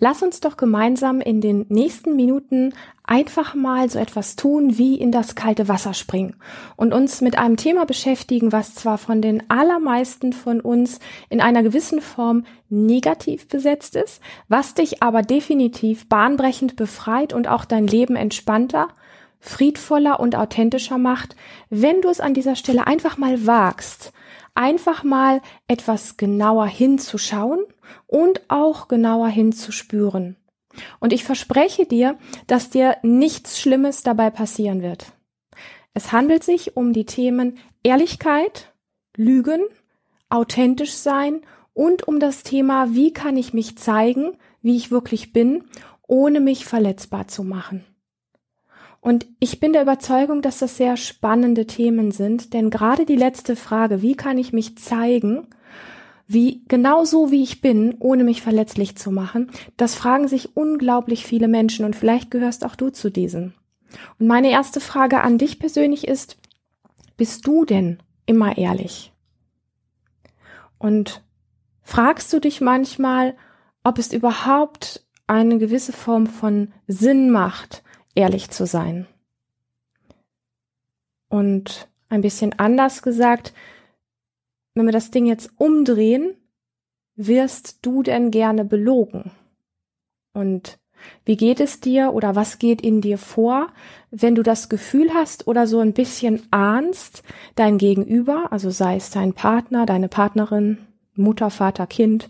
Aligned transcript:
lass 0.00 0.22
uns 0.22 0.40
doch 0.40 0.56
gemeinsam 0.56 1.20
in 1.20 1.40
den 1.40 1.66
nächsten 1.68 2.16
Minuten 2.16 2.72
einfach 3.04 3.54
mal 3.54 3.88
so 3.88 3.98
etwas 3.98 4.34
tun 4.34 4.78
wie 4.78 4.96
in 4.96 5.12
das 5.12 5.34
kalte 5.34 5.68
Wasser 5.68 5.94
springen 5.94 6.36
und 6.76 6.92
uns 6.92 7.20
mit 7.20 7.38
einem 7.38 7.56
Thema 7.56 7.84
beschäftigen, 7.84 8.50
was 8.50 8.74
zwar 8.74 8.98
von 8.98 9.22
den 9.22 9.48
allermeisten 9.50 10.32
von 10.32 10.60
uns 10.60 10.98
in 11.28 11.40
einer 11.40 11.62
gewissen 11.62 12.00
Form 12.00 12.44
negativ 12.68 13.48
besetzt 13.48 13.94
ist, 13.94 14.20
was 14.48 14.74
dich 14.74 15.02
aber 15.02 15.22
definitiv 15.22 16.08
bahnbrechend 16.08 16.76
befreit 16.76 17.32
und 17.32 17.46
auch 17.46 17.64
dein 17.64 17.86
Leben 17.86 18.16
entspannter, 18.16 18.88
friedvoller 19.40 20.20
und 20.20 20.36
authentischer 20.36 20.98
macht, 20.98 21.36
wenn 21.68 22.00
du 22.00 22.08
es 22.08 22.20
an 22.20 22.34
dieser 22.34 22.56
Stelle 22.56 22.86
einfach 22.86 23.18
mal 23.18 23.46
wagst, 23.46 24.12
einfach 24.54 25.04
mal 25.04 25.42
etwas 25.68 26.16
genauer 26.16 26.66
hinzuschauen 26.66 27.60
und 28.06 28.42
auch 28.48 28.88
genauer 28.88 29.28
hinzuspüren. 29.28 30.36
Und 31.00 31.12
ich 31.12 31.24
verspreche 31.24 31.86
dir, 31.86 32.18
dass 32.46 32.70
dir 32.70 32.96
nichts 33.02 33.60
Schlimmes 33.60 34.02
dabei 34.02 34.30
passieren 34.30 34.82
wird. 34.82 35.12
Es 35.94 36.12
handelt 36.12 36.44
sich 36.44 36.76
um 36.76 36.92
die 36.92 37.06
Themen 37.06 37.58
Ehrlichkeit, 37.82 38.72
Lügen, 39.16 39.62
authentisch 40.28 40.92
sein 40.92 41.40
und 41.74 42.06
um 42.06 42.20
das 42.20 42.42
Thema, 42.42 42.94
wie 42.94 43.12
kann 43.12 43.36
ich 43.36 43.52
mich 43.52 43.76
zeigen, 43.76 44.36
wie 44.62 44.76
ich 44.76 44.90
wirklich 44.90 45.32
bin, 45.32 45.64
ohne 46.06 46.40
mich 46.40 46.64
verletzbar 46.64 47.26
zu 47.28 47.42
machen. 47.42 47.84
Und 49.00 49.26
ich 49.38 49.60
bin 49.60 49.72
der 49.72 49.82
Überzeugung, 49.82 50.42
dass 50.42 50.58
das 50.58 50.76
sehr 50.76 50.96
spannende 50.96 51.66
Themen 51.66 52.10
sind, 52.10 52.52
denn 52.52 52.68
gerade 52.68 53.06
die 53.06 53.16
letzte 53.16 53.56
Frage, 53.56 54.02
wie 54.02 54.14
kann 54.14 54.36
ich 54.36 54.52
mich 54.52 54.76
zeigen, 54.76 55.46
wie 56.26 56.62
genau 56.68 57.04
so 57.04 57.30
wie 57.30 57.42
ich 57.42 57.60
bin, 57.60 57.96
ohne 57.98 58.24
mich 58.24 58.42
verletzlich 58.42 58.96
zu 58.96 59.10
machen, 59.10 59.50
das 59.76 59.94
fragen 59.94 60.28
sich 60.28 60.56
unglaublich 60.56 61.24
viele 61.24 61.48
Menschen 61.48 61.84
und 61.84 61.96
vielleicht 61.96 62.30
gehörst 62.30 62.64
auch 62.64 62.76
du 62.76 62.90
zu 62.90 63.10
diesen. 63.10 63.54
Und 64.18 64.26
meine 64.26 64.50
erste 64.50 64.80
Frage 64.80 65.22
an 65.22 65.38
dich 65.38 65.58
persönlich 65.58 66.06
ist, 66.06 66.38
bist 67.16 67.46
du 67.46 67.64
denn 67.64 67.98
immer 68.26 68.58
ehrlich? 68.58 69.12
Und 70.78 71.22
fragst 71.82 72.32
du 72.32 72.38
dich 72.38 72.60
manchmal, 72.60 73.34
ob 73.82 73.98
es 73.98 74.12
überhaupt 74.12 75.04
eine 75.26 75.58
gewisse 75.58 75.92
Form 75.92 76.26
von 76.26 76.72
Sinn 76.86 77.30
macht, 77.30 77.82
ehrlich 78.14 78.50
zu 78.50 78.66
sein. 78.66 79.06
Und 81.28 81.88
ein 82.08 82.22
bisschen 82.22 82.58
anders 82.58 83.02
gesagt, 83.02 83.54
wenn 84.74 84.86
wir 84.86 84.92
das 84.92 85.10
Ding 85.10 85.26
jetzt 85.26 85.50
umdrehen, 85.56 86.34
wirst 87.16 87.78
du 87.82 88.02
denn 88.02 88.30
gerne 88.30 88.64
belogen? 88.64 89.30
Und 90.32 90.78
wie 91.24 91.36
geht 91.36 91.60
es 91.60 91.80
dir 91.80 92.12
oder 92.12 92.36
was 92.36 92.58
geht 92.58 92.82
in 92.82 93.00
dir 93.00 93.18
vor, 93.18 93.68
wenn 94.10 94.34
du 94.34 94.42
das 94.42 94.68
Gefühl 94.68 95.12
hast 95.14 95.46
oder 95.46 95.66
so 95.66 95.80
ein 95.80 95.92
bisschen 95.92 96.42
ahnst, 96.50 97.22
dein 97.54 97.78
Gegenüber, 97.78 98.52
also 98.52 98.70
sei 98.70 98.96
es 98.96 99.10
dein 99.10 99.32
Partner, 99.32 99.86
deine 99.86 100.08
Partnerin, 100.08 100.78
Mutter, 101.14 101.50
Vater, 101.50 101.86
Kind, 101.86 102.28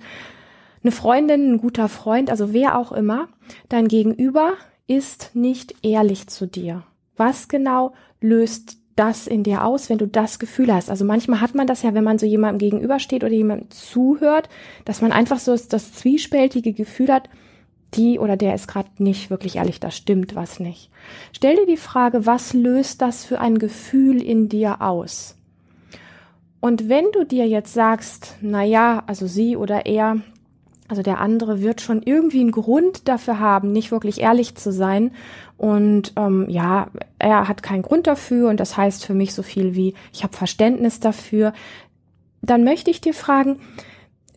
eine 0.83 0.93
Freundin, 0.93 1.53
ein 1.53 1.59
guter 1.59 1.89
Freund, 1.89 2.31
also 2.31 2.53
wer 2.53 2.79
auch 2.79 2.93
immer, 2.93 3.29
dein 3.69 3.89
Gegenüber 3.89 4.55
ist 4.91 5.37
nicht 5.37 5.77
ehrlich 5.83 6.27
zu 6.27 6.47
dir. 6.47 6.83
Was 7.17 7.47
genau 7.47 7.93
löst 8.21 8.77
das 8.97 9.29
in 9.29 9.45
dir 9.45 9.65
aus, 9.65 9.89
wenn 9.89 9.99
du 9.99 10.09
das 10.09 10.41
Gefühl 10.41 10.75
hast? 10.75 10.91
Also 10.91 11.05
manchmal 11.05 11.41
hat 11.41 11.55
man 11.55 11.69
das 11.69 11.83
ja, 11.83 11.95
wenn 11.95 12.03
man 12.03 12.19
so 12.19 12.27
jemandem 12.27 12.59
gegenübersteht 12.59 13.23
oder 13.23 13.33
jemandem 13.33 13.71
zuhört, 13.71 14.49
dass 14.85 15.01
man 15.01 15.13
einfach 15.13 15.39
so 15.39 15.53
das 15.57 15.93
zwiespältige 15.93 16.73
Gefühl 16.73 17.13
hat, 17.13 17.31
die 17.95 18.19
oder 18.19 18.37
der 18.37 18.53
ist 18.53 18.67
gerade 18.67 18.89
nicht 18.99 19.31
wirklich 19.31 19.57
ehrlich, 19.57 19.79
da 19.79 19.93
stimmt 19.93 20.35
was 20.35 20.59
nicht. 20.59 20.91
Stell 21.33 21.55
dir 21.55 21.67
die 21.67 21.77
Frage, 21.77 22.27
was 22.27 22.53
löst 22.53 23.01
das 23.01 23.25
für 23.25 23.39
ein 23.41 23.59
Gefühl 23.59 24.21
in 24.21 24.49
dir 24.49 24.83
aus? 24.83 25.37
Und 26.59 26.89
wenn 26.89 27.07
du 27.13 27.25
dir 27.25 27.47
jetzt 27.47 27.75
sagst, 27.75 28.39
na 28.41 28.65
ja, 28.65 29.05
also 29.07 29.29
sie 29.29 29.57
oder 29.57 29.87
er 29.87 30.17
also 30.91 31.03
der 31.03 31.21
andere 31.21 31.63
wird 31.63 31.81
schon 31.81 32.03
irgendwie 32.03 32.41
einen 32.41 32.51
Grund 32.51 33.07
dafür 33.07 33.39
haben, 33.39 33.71
nicht 33.71 33.93
wirklich 33.93 34.21
ehrlich 34.21 34.57
zu 34.57 34.73
sein. 34.73 35.13
Und 35.57 36.13
ähm, 36.17 36.47
ja, 36.49 36.89
er 37.21 37.47
hat 37.47 37.63
keinen 37.63 37.83
Grund 37.83 38.09
dafür 38.09 38.49
und 38.49 38.59
das 38.59 38.77
heißt 38.77 39.07
für 39.07 39.15
mich 39.15 39.33
so 39.33 39.43
viel 39.43 39.77
wie, 39.77 39.95
ich 40.13 40.25
habe 40.25 40.37
Verständnis 40.37 40.99
dafür. 40.99 41.53
Dann 42.43 42.65
möchte 42.65 42.91
ich 42.91 43.01
dir 43.01 43.15
fragen, 43.15 43.61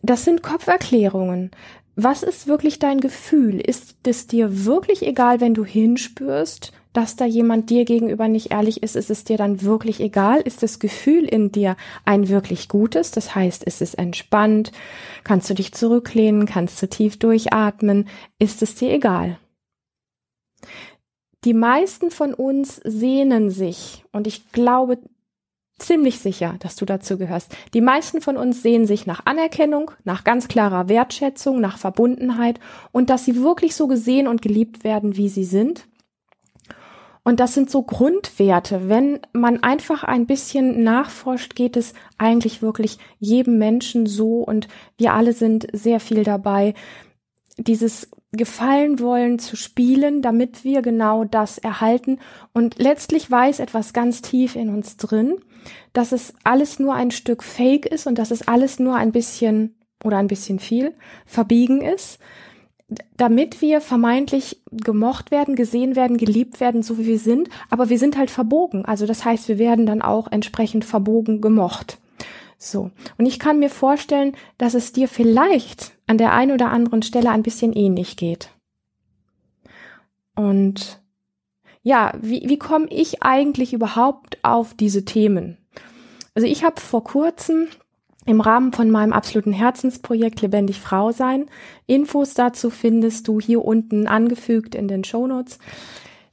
das 0.02 0.24
sind 0.24 0.42
Kopferklärungen. 0.42 1.50
Was 1.96 2.22
ist 2.22 2.46
wirklich 2.46 2.78
dein 2.78 3.00
Gefühl? 3.00 3.60
Ist 3.60 3.96
es 4.06 4.28
dir 4.28 4.64
wirklich 4.64 5.02
egal, 5.02 5.40
wenn 5.40 5.54
du 5.54 5.64
hinspürst? 5.64 6.72
Dass 6.94 7.16
da 7.16 7.26
jemand 7.26 7.68
dir 7.68 7.84
gegenüber 7.84 8.28
nicht 8.28 8.52
ehrlich 8.52 8.82
ist, 8.82 8.96
ist 8.96 9.10
es 9.10 9.24
dir 9.24 9.36
dann 9.36 9.60
wirklich 9.62 10.00
egal? 10.00 10.40
Ist 10.40 10.62
das 10.62 10.78
Gefühl 10.78 11.24
in 11.24 11.52
dir 11.52 11.76
ein 12.04 12.28
wirklich 12.28 12.68
gutes? 12.68 13.10
Das 13.10 13.34
heißt, 13.34 13.64
ist 13.64 13.82
es 13.82 13.94
entspannt? 13.94 14.72
Kannst 15.24 15.50
du 15.50 15.54
dich 15.54 15.74
zurücklehnen? 15.74 16.46
Kannst 16.46 16.80
du 16.80 16.88
tief 16.88 17.18
durchatmen? 17.18 18.08
Ist 18.38 18.62
es 18.62 18.76
dir 18.76 18.92
egal? 18.92 19.38
Die 21.44 21.52
meisten 21.52 22.10
von 22.10 22.32
uns 22.32 22.80
sehnen 22.84 23.50
sich, 23.50 24.04
und 24.12 24.26
ich 24.26 24.50
glaube 24.52 24.98
ziemlich 25.78 26.20
sicher, 26.20 26.54
dass 26.60 26.76
du 26.76 26.86
dazu 26.86 27.18
gehörst. 27.18 27.54
Die 27.74 27.80
meisten 27.80 28.20
von 28.20 28.36
uns 28.36 28.62
sehen 28.62 28.86
sich 28.86 29.04
nach 29.04 29.26
Anerkennung, 29.26 29.90
nach 30.04 30.22
ganz 30.22 30.48
klarer 30.48 30.88
Wertschätzung, 30.88 31.60
nach 31.60 31.76
Verbundenheit 31.78 32.60
und 32.92 33.10
dass 33.10 33.24
sie 33.24 33.42
wirklich 33.42 33.74
so 33.74 33.88
gesehen 33.88 34.28
und 34.28 34.40
geliebt 34.40 34.84
werden, 34.84 35.16
wie 35.16 35.28
sie 35.28 35.44
sind. 35.44 35.86
Und 37.24 37.40
das 37.40 37.54
sind 37.54 37.70
so 37.70 37.82
Grundwerte. 37.82 38.88
Wenn 38.90 39.20
man 39.32 39.62
einfach 39.62 40.04
ein 40.04 40.26
bisschen 40.26 40.84
nachforscht, 40.84 41.54
geht 41.54 41.76
es 41.76 41.94
eigentlich 42.18 42.60
wirklich 42.60 42.98
jedem 43.18 43.56
Menschen 43.56 44.06
so 44.06 44.40
und 44.40 44.68
wir 44.98 45.14
alle 45.14 45.32
sind 45.32 45.66
sehr 45.72 46.00
viel 46.00 46.22
dabei, 46.22 46.74
dieses 47.56 48.10
Gefallen 48.32 48.98
wollen 48.98 49.38
zu 49.38 49.56
spielen, 49.56 50.20
damit 50.20 50.64
wir 50.64 50.82
genau 50.82 51.24
das 51.24 51.56
erhalten. 51.56 52.18
Und 52.52 52.78
letztlich 52.78 53.30
weiß 53.30 53.60
etwas 53.60 53.92
ganz 53.92 54.20
tief 54.22 54.54
in 54.54 54.68
uns 54.68 54.96
drin, 54.98 55.36
dass 55.92 56.12
es 56.12 56.34
alles 56.44 56.78
nur 56.78 56.94
ein 56.94 57.10
Stück 57.10 57.42
Fake 57.42 57.86
ist 57.86 58.06
und 58.06 58.18
dass 58.18 58.32
es 58.32 58.46
alles 58.48 58.78
nur 58.78 58.96
ein 58.96 59.12
bisschen 59.12 59.76
oder 60.02 60.18
ein 60.18 60.26
bisschen 60.26 60.58
viel 60.58 60.94
verbiegen 61.24 61.80
ist 61.80 62.18
damit 63.16 63.60
wir 63.60 63.80
vermeintlich 63.80 64.62
gemocht 64.70 65.30
werden, 65.30 65.56
gesehen 65.56 65.96
werden, 65.96 66.16
geliebt 66.16 66.60
werden, 66.60 66.82
so 66.82 66.98
wie 66.98 67.06
wir 67.06 67.18
sind, 67.18 67.48
aber 67.70 67.88
wir 67.88 67.98
sind 67.98 68.16
halt 68.16 68.30
verbogen. 68.30 68.84
Also 68.84 69.06
das 69.06 69.24
heißt, 69.24 69.48
wir 69.48 69.58
werden 69.58 69.86
dann 69.86 70.02
auch 70.02 70.30
entsprechend 70.30 70.84
verbogen 70.84 71.40
gemocht. 71.40 71.98
So. 72.58 72.90
Und 73.18 73.26
ich 73.26 73.38
kann 73.38 73.58
mir 73.58 73.70
vorstellen, 73.70 74.34
dass 74.58 74.74
es 74.74 74.92
dir 74.92 75.08
vielleicht 75.08 75.92
an 76.06 76.18
der 76.18 76.32
einen 76.32 76.52
oder 76.52 76.70
anderen 76.70 77.02
Stelle 77.02 77.30
ein 77.30 77.42
bisschen 77.42 77.72
ähnlich 77.72 78.16
geht. 78.16 78.50
Und 80.34 81.02
ja, 81.82 82.12
wie, 82.20 82.48
wie 82.48 82.58
komme 82.58 82.86
ich 82.90 83.22
eigentlich 83.22 83.72
überhaupt 83.72 84.38
auf 84.42 84.74
diese 84.74 85.04
Themen? 85.04 85.58
Also 86.34 86.48
ich 86.48 86.64
habe 86.64 86.80
vor 86.80 87.04
kurzem 87.04 87.68
im 88.26 88.40
Rahmen 88.40 88.72
von 88.72 88.90
meinem 88.90 89.12
absoluten 89.12 89.52
Herzensprojekt 89.52 90.40
Lebendig 90.42 90.80
Frau 90.80 91.12
sein. 91.12 91.46
Infos 91.86 92.34
dazu 92.34 92.70
findest 92.70 93.28
du 93.28 93.40
hier 93.40 93.64
unten 93.64 94.06
angefügt 94.06 94.74
in 94.74 94.88
den 94.88 95.04
Show 95.04 95.26
Notes. 95.26 95.58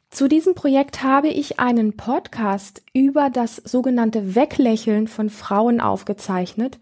Zu 0.09 0.27
diesem 0.27 0.55
Projekt 0.55 1.03
habe 1.03 1.29
ich 1.29 1.59
einen 1.59 1.95
Podcast 1.95 2.83
über 2.93 3.29
das 3.29 3.55
sogenannte 3.55 4.35
Weglächeln 4.35 5.07
von 5.07 5.29
Frauen 5.29 5.79
aufgezeichnet 5.79 6.79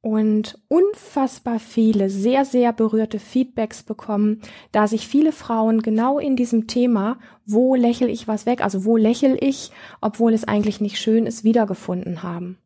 und 0.00 0.58
unfassbar 0.68 1.60
viele, 1.60 2.10
sehr, 2.10 2.44
sehr 2.44 2.72
berührte 2.72 3.18
Feedbacks 3.18 3.84
bekommen, 3.84 4.42
da 4.70 4.86
sich 4.86 5.08
viele 5.08 5.32
Frauen 5.32 5.82
genau 5.82 6.18
in 6.18 6.36
diesem 6.36 6.66
Thema, 6.66 7.18
wo 7.46 7.74
lächel 7.74 8.10
ich 8.10 8.28
was 8.28 8.44
weg, 8.44 8.60
also 8.62 8.84
wo 8.84 8.96
lächel 8.96 9.38
ich, 9.40 9.70
obwohl 10.00 10.34
es 10.34 10.44
eigentlich 10.44 10.80
nicht 10.80 10.98
schön 10.98 11.26
ist, 11.26 11.42
wiedergefunden 11.44 12.22
haben. 12.22 12.58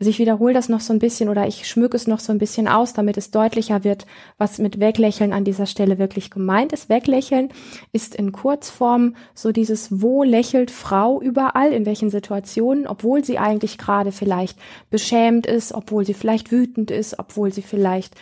Also 0.00 0.08
ich 0.08 0.18
wiederhole 0.18 0.54
das 0.54 0.70
noch 0.70 0.80
so 0.80 0.94
ein 0.94 0.98
bisschen 0.98 1.28
oder 1.28 1.46
ich 1.46 1.68
schmücke 1.68 1.94
es 1.94 2.06
noch 2.06 2.20
so 2.20 2.32
ein 2.32 2.38
bisschen 2.38 2.68
aus, 2.68 2.94
damit 2.94 3.18
es 3.18 3.30
deutlicher 3.30 3.84
wird, 3.84 4.06
was 4.38 4.56
mit 4.56 4.80
Weglächeln 4.80 5.34
an 5.34 5.44
dieser 5.44 5.66
Stelle 5.66 5.98
wirklich 5.98 6.30
gemeint 6.30 6.72
ist. 6.72 6.88
Weglächeln 6.88 7.50
ist 7.92 8.14
in 8.14 8.32
Kurzform 8.32 9.14
so 9.34 9.52
dieses, 9.52 10.00
wo 10.00 10.22
lächelt 10.22 10.70
Frau 10.70 11.20
überall, 11.20 11.70
in 11.74 11.84
welchen 11.84 12.08
Situationen, 12.08 12.86
obwohl 12.86 13.22
sie 13.22 13.38
eigentlich 13.38 13.76
gerade 13.76 14.10
vielleicht 14.10 14.58
beschämt 14.88 15.46
ist, 15.46 15.74
obwohl 15.74 16.06
sie 16.06 16.14
vielleicht 16.14 16.50
wütend 16.50 16.90
ist, 16.90 17.18
obwohl 17.18 17.52
sie 17.52 17.62
vielleicht 17.62 18.14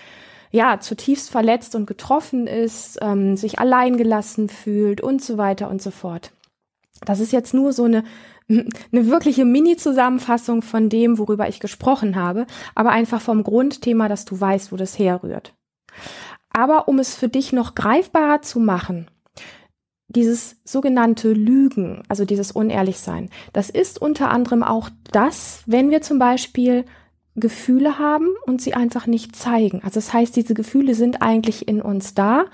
ja, 0.51 0.81
zutiefst 0.81 1.31
verletzt 1.31 1.77
und 1.77 1.87
getroffen 1.87 2.49
ist, 2.49 2.99
ähm, 3.03 3.37
sich 3.37 3.61
alleingelassen 3.61 4.49
fühlt 4.49 5.01
und 5.01 5.23
so 5.23 5.39
weiter 5.39 5.71
und 5.71 5.81
so 5.81 5.93
fort. 5.93 6.33
Das 7.05 7.21
ist 7.21 7.33
jetzt 7.33 7.55
nur 7.55 7.73
so 7.73 7.85
eine 7.85 8.03
eine 8.93 9.07
wirkliche 9.07 9.45
Mini-Zusammenfassung 9.45 10.63
von 10.63 10.89
dem, 10.89 11.19
worüber 11.19 11.49
ich 11.49 11.61
gesprochen 11.61 12.17
habe, 12.17 12.47
aber 12.75 12.91
einfach 12.91 13.21
vom 13.21 13.43
Grundthema, 13.43 14.09
dass 14.09 14.25
du 14.25 14.41
weißt, 14.41 14.73
wo 14.73 14.77
das 14.77 14.99
herrührt. 14.99 15.55
Aber 16.51 16.89
um 16.89 16.99
es 16.99 17.15
für 17.15 17.29
dich 17.29 17.53
noch 17.53 17.75
greifbarer 17.75 18.43
zu 18.43 18.59
machen, 18.59 19.11
dieses 20.09 20.57
sogenannte 20.65 21.33
Lügen, 21.33 22.03
also 22.09 22.25
dieses 22.25 22.53
Unehrlichsein, 22.53 23.29
das 23.53 23.69
ist 23.69 24.01
unter 24.01 24.31
anderem 24.31 24.63
auch 24.63 24.89
das, 25.13 25.63
wenn 25.67 25.91
wir 25.91 26.01
zum 26.01 26.19
Beispiel 26.19 26.87
Gefühle 27.37 27.99
haben 27.99 28.29
und 28.47 28.61
sie 28.63 28.75
einfach 28.75 29.07
nicht 29.07 29.37
zeigen. 29.37 29.83
Also 29.85 29.97
das 29.97 30.13
heißt, 30.13 30.35
diese 30.35 30.55
Gefühle 30.55 30.95
sind 30.95 31.23
eigentlich 31.23 31.69
in 31.69 31.83
uns 31.83 32.15
da 32.15 32.47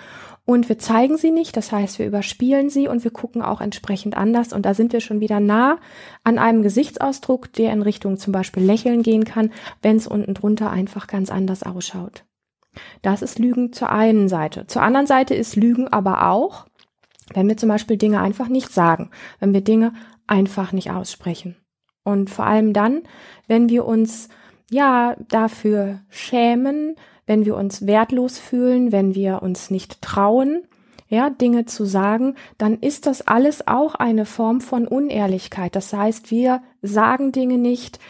und 0.47 0.69
wir 0.69 0.79
zeigen 0.79 1.17
sie 1.17 1.31
nicht. 1.31 1.57
Das 1.57 1.73
heißt, 1.73 1.99
wir 1.99 2.07
überspielen 2.07 2.69
sie 2.69 2.87
und 2.87 3.03
wir 3.03 3.11
gucken 3.11 3.41
auch 3.41 3.61
entsprechend 3.61 4.17
anders. 4.17 4.53
Und 4.53 4.67
da 4.67 4.75
sind 4.75 4.93
wir 4.93 5.01
schon 5.01 5.21
wieder 5.21 5.41
nah 5.41 5.79
an 6.23 6.39
einem 6.39 6.63
Gesichtsausdruck, 6.63 7.53
der 7.53 7.73
in 7.73 7.83
Richtung 7.83 8.19
zum 8.19 8.33
Beispiel 8.33 8.63
Lächeln 8.63 9.03
gehen 9.03 9.25
kann, 9.25 9.51
wenn 9.81 9.97
es 9.97 10.07
unten 10.07 10.35
drunter 10.35 10.71
einfach 10.71 11.07
ganz 11.07 11.31
anders 11.31 11.63
ausschaut. 11.63 12.25
Das 13.03 13.23
ist 13.23 13.39
Lügen 13.39 13.73
zur 13.73 13.91
einen 13.91 14.29
Seite. 14.29 14.67
Zur 14.67 14.83
anderen 14.83 15.07
Seite 15.07 15.35
ist 15.35 15.57
Lügen 15.57 15.89
aber 15.89 16.29
auch, 16.29 16.67
wenn 17.33 17.49
wir 17.49 17.57
zum 17.57 17.71
Beispiel 17.71 17.97
Dinge 17.97 18.21
einfach 18.21 18.49
nicht 18.49 18.71
sagen, 18.71 19.11
wenn 19.41 19.55
wir 19.55 19.63
Dinge 19.63 19.95
einfach 20.27 20.73
nicht 20.73 20.91
aussprechen. 20.91 21.57
Und 22.03 22.29
vor 22.29 22.45
allem 22.45 22.75
dann, 22.75 23.03
wenn 23.47 23.71
wir 23.71 23.87
uns 23.87 24.29
ja 24.71 25.17
dafür 25.29 26.01
schämen, 26.11 26.97
wenn 27.27 27.45
wir 27.45 27.57
uns 27.57 27.87
wertlos 27.87 28.39
fühlen, 28.39 28.93
wenn 28.93 29.15
wir 29.15 29.43
uns 29.43 29.71
nicht 29.71 30.03
trauen, 30.03 30.63
ja, 31.09 31.31
Dinge 31.31 31.67
zu 31.67 31.85
sagen, 31.85 32.35
dann 32.59 32.79
ist 32.79 33.07
das 33.07 33.27
alles 33.27 33.69
auch 33.69 33.95
eine 33.95 34.25
Form 34.25 34.61
von 34.61 34.89
Unehrlichkeit. 34.89 35.77
Das 35.77 35.93
heißt, 35.93 36.31
wir 36.31 36.63
sagen 36.83 37.31
Dinge 37.31 37.59
nicht, 37.59 38.01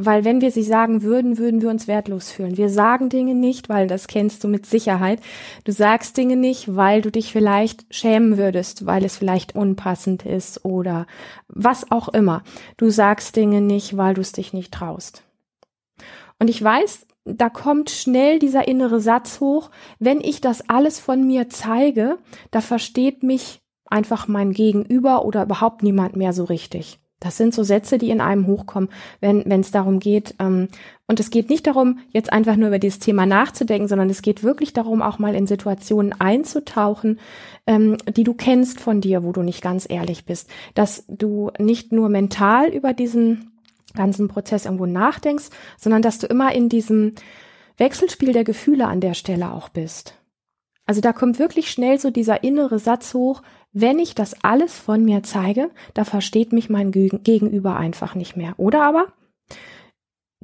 weil 0.00 0.24
wenn 0.24 0.40
wir 0.40 0.52
sie 0.52 0.62
sagen 0.62 1.02
würden, 1.02 1.38
würden 1.38 1.60
wir 1.60 1.70
uns 1.70 1.88
wertlos 1.88 2.30
fühlen. 2.30 2.56
Wir 2.56 2.70
sagen 2.70 3.08
Dinge 3.08 3.34
nicht, 3.34 3.68
weil 3.68 3.88
das 3.88 4.06
kennst 4.06 4.44
du 4.44 4.48
mit 4.48 4.64
Sicherheit. 4.64 5.20
Du 5.64 5.72
sagst 5.72 6.16
Dinge 6.16 6.36
nicht, 6.36 6.76
weil 6.76 7.02
du 7.02 7.10
dich 7.10 7.32
vielleicht 7.32 7.84
schämen 7.92 8.38
würdest, 8.38 8.86
weil 8.86 9.04
es 9.04 9.16
vielleicht 9.16 9.56
unpassend 9.56 10.24
ist 10.24 10.64
oder 10.64 11.06
was 11.48 11.90
auch 11.90 12.08
immer. 12.08 12.44
Du 12.76 12.90
sagst 12.90 13.34
Dinge 13.34 13.60
nicht, 13.60 13.96
weil 13.96 14.14
du 14.14 14.20
es 14.20 14.30
dich 14.30 14.52
nicht 14.52 14.72
traust. 14.72 15.24
Und 16.38 16.48
ich 16.48 16.62
weiß, 16.62 17.04
da 17.36 17.48
kommt 17.48 17.90
schnell 17.90 18.38
dieser 18.38 18.68
innere 18.68 19.00
Satz 19.00 19.40
hoch, 19.40 19.70
wenn 19.98 20.20
ich 20.20 20.40
das 20.40 20.68
alles 20.68 21.00
von 21.00 21.26
mir 21.26 21.48
zeige, 21.48 22.18
da 22.50 22.60
versteht 22.60 23.22
mich 23.22 23.60
einfach 23.86 24.28
mein 24.28 24.52
Gegenüber 24.52 25.24
oder 25.24 25.42
überhaupt 25.44 25.82
niemand 25.82 26.16
mehr 26.16 26.32
so 26.32 26.44
richtig. 26.44 26.98
Das 27.20 27.36
sind 27.36 27.52
so 27.52 27.64
Sätze, 27.64 27.98
die 27.98 28.10
in 28.10 28.20
einem 28.20 28.46
hochkommen, 28.46 28.90
wenn 29.20 29.60
es 29.60 29.72
darum 29.72 29.98
geht. 29.98 30.36
Ähm, 30.38 30.68
und 31.08 31.18
es 31.18 31.30
geht 31.30 31.50
nicht 31.50 31.66
darum, 31.66 31.98
jetzt 32.12 32.32
einfach 32.32 32.54
nur 32.54 32.68
über 32.68 32.78
dieses 32.78 33.00
Thema 33.00 33.26
nachzudenken, 33.26 33.88
sondern 33.88 34.08
es 34.08 34.22
geht 34.22 34.44
wirklich 34.44 34.72
darum, 34.72 35.02
auch 35.02 35.18
mal 35.18 35.34
in 35.34 35.48
Situationen 35.48 36.12
einzutauchen, 36.20 37.18
ähm, 37.66 37.96
die 38.08 38.22
du 38.22 38.34
kennst 38.34 38.78
von 38.78 39.00
dir, 39.00 39.24
wo 39.24 39.32
du 39.32 39.42
nicht 39.42 39.62
ganz 39.62 39.86
ehrlich 39.88 40.26
bist. 40.26 40.48
Dass 40.74 41.04
du 41.08 41.50
nicht 41.58 41.90
nur 41.90 42.08
mental 42.08 42.68
über 42.68 42.92
diesen 42.92 43.57
ganzen 43.94 44.28
Prozess 44.28 44.64
irgendwo 44.64 44.86
nachdenkst, 44.86 45.46
sondern 45.76 46.02
dass 46.02 46.18
du 46.18 46.26
immer 46.26 46.54
in 46.54 46.68
diesem 46.68 47.14
Wechselspiel 47.76 48.32
der 48.32 48.44
Gefühle 48.44 48.86
an 48.86 49.00
der 49.00 49.14
Stelle 49.14 49.52
auch 49.52 49.68
bist. 49.68 50.14
Also 50.86 51.00
da 51.00 51.12
kommt 51.12 51.38
wirklich 51.38 51.70
schnell 51.70 51.98
so 51.98 52.10
dieser 52.10 52.42
innere 52.42 52.78
Satz 52.78 53.12
hoch, 53.14 53.42
wenn 53.72 53.98
ich 53.98 54.14
das 54.14 54.42
alles 54.42 54.78
von 54.78 55.04
mir 55.04 55.22
zeige, 55.22 55.70
da 55.94 56.04
versteht 56.04 56.52
mich 56.52 56.70
mein 56.70 56.90
Gegenüber 56.90 57.76
einfach 57.76 58.14
nicht 58.14 58.36
mehr. 58.36 58.54
Oder 58.56 58.84
aber, 58.84 59.12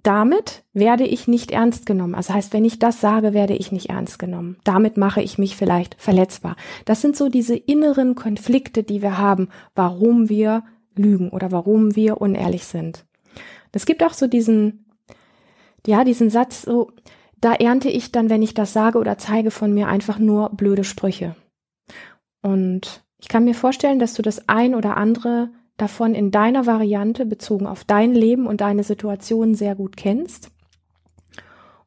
damit 0.02 0.64
werde 0.74 1.06
ich 1.06 1.26
nicht 1.28 1.50
ernst 1.50 1.86
genommen. 1.86 2.14
Also 2.14 2.34
heißt, 2.34 2.52
wenn 2.52 2.66
ich 2.66 2.78
das 2.78 3.00
sage, 3.00 3.32
werde 3.32 3.54
ich 3.54 3.72
nicht 3.72 3.88
ernst 3.88 4.18
genommen. 4.18 4.58
Damit 4.62 4.98
mache 4.98 5.22
ich 5.22 5.38
mich 5.38 5.56
vielleicht 5.56 5.96
verletzbar. 5.98 6.56
Das 6.84 7.00
sind 7.00 7.16
so 7.16 7.30
diese 7.30 7.56
inneren 7.56 8.14
Konflikte, 8.14 8.82
die 8.82 9.00
wir 9.00 9.16
haben, 9.16 9.48
warum 9.74 10.28
wir 10.28 10.62
lügen 10.94 11.30
oder 11.30 11.50
warum 11.52 11.96
wir 11.96 12.20
unehrlich 12.20 12.66
sind. 12.66 13.06
Es 13.74 13.86
gibt 13.86 14.02
auch 14.02 14.12
so 14.12 14.26
diesen, 14.26 14.86
ja, 15.86 16.04
diesen 16.04 16.30
Satz, 16.30 16.62
so, 16.62 16.90
da 17.40 17.52
ernte 17.52 17.90
ich 17.90 18.12
dann, 18.12 18.30
wenn 18.30 18.42
ich 18.42 18.54
das 18.54 18.72
sage 18.72 18.98
oder 18.98 19.18
zeige 19.18 19.50
von 19.50 19.72
mir 19.72 19.88
einfach 19.88 20.18
nur 20.18 20.50
blöde 20.50 20.84
Sprüche. 20.84 21.36
Und 22.42 23.04
ich 23.18 23.28
kann 23.28 23.44
mir 23.44 23.54
vorstellen, 23.54 23.98
dass 23.98 24.14
du 24.14 24.22
das 24.22 24.48
ein 24.48 24.74
oder 24.74 24.96
andere 24.96 25.50
davon 25.76 26.14
in 26.14 26.30
deiner 26.30 26.66
Variante 26.66 27.26
bezogen 27.26 27.66
auf 27.66 27.84
dein 27.84 28.14
Leben 28.14 28.46
und 28.46 28.60
deine 28.60 28.84
Situation 28.84 29.54
sehr 29.54 29.74
gut 29.74 29.96
kennst. 29.96 30.50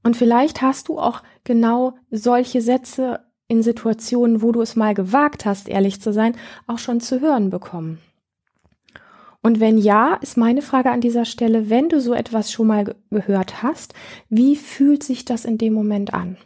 Und 0.04 0.18
vielleicht 0.18 0.62
hast 0.62 0.90
du 0.90 1.00
auch 1.00 1.24
genau 1.44 1.96
solche 2.12 2.62
Sätze 2.62 3.20
in 3.48 3.64
Situationen, 3.64 4.42
wo 4.42 4.52
du 4.52 4.62
es 4.62 4.76
mal 4.76 4.94
gewagt 4.94 5.46
hast, 5.46 5.70
ehrlich 5.70 6.02
zu 6.02 6.12
sein, 6.12 6.36
auch 6.66 6.80
schon 6.80 7.00
zu 7.00 7.22
hören 7.22 7.50
bekommen. 7.50 8.00
Und 9.42 9.60
wenn 9.60 9.78
ja, 9.78 10.16
ist 10.16 10.38
meine 10.38 10.62
Frage 10.62 10.92
an 10.92 11.02
dieser 11.02 11.26
Stelle, 11.26 11.70
wenn 11.70 11.90
du 11.90 12.02
so 12.02 12.14
etwas 12.14 12.52
schon 12.52 12.68
mal 12.68 12.96
gehört 13.10 13.64
hast, 13.64 13.94
wie 14.30 14.56
fühlt 14.56 15.04
sich 15.04 15.26
das 15.26 15.46
in 15.46 15.58
dem 15.58 15.74
Moment 15.74 16.14
an? 16.14 16.38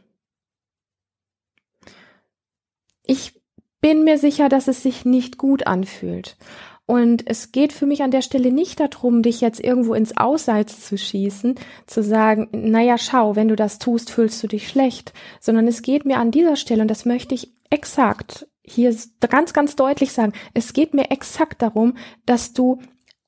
Ich 3.04 3.40
bin 3.82 4.04
mir 4.04 4.18
sicher, 4.18 4.48
dass 4.50 4.68
es 4.68 4.84
sich 4.84 5.06
nicht 5.06 5.38
gut 5.38 5.66
anfühlt. 5.66 6.38
Und 6.86 7.24
es 7.26 7.52
geht 7.52 7.72
für 7.74 7.86
mich 7.86 8.04
an 8.04 8.12
der 8.12 8.22
Stelle 8.22 8.52
nicht 8.52 8.80
darum, 8.80 9.24
dich 9.24 9.40
jetzt 9.40 9.64
irgendwo 9.64 9.94
ins 9.94 10.18
Ausseits 10.18 10.86
zu 10.86 10.98
schießen, 10.98 11.56
zu 11.88 12.04
sagen, 12.04 12.50
naja, 12.52 12.98
schau, 12.98 13.36
wenn 13.36 13.48
du 13.48 13.56
das 13.56 13.80
tust, 13.80 14.12
fühlst 14.12 14.44
du 14.44 14.48
dich 14.48 14.68
schlecht, 14.68 15.14
sondern 15.40 15.68
es 15.68 15.84
geht 15.84 16.06
mir 16.06 16.18
an 16.18 16.32
dieser 16.32 16.58
Stelle, 16.58 16.82
und 16.82 16.90
das 16.90 17.06
möchte 17.06 17.34
ich 17.34 17.54
exakt 17.70 18.48
hier 18.64 18.96
ganz, 19.20 19.54
ganz 19.54 19.76
deutlich 19.76 20.12
sagen, 20.12 20.34
es 20.54 20.74
geht 20.74 20.94
mir 20.94 21.12
exakt 21.12 21.62
darum, 21.62 21.96
dass 22.26 22.54
du 22.54 22.80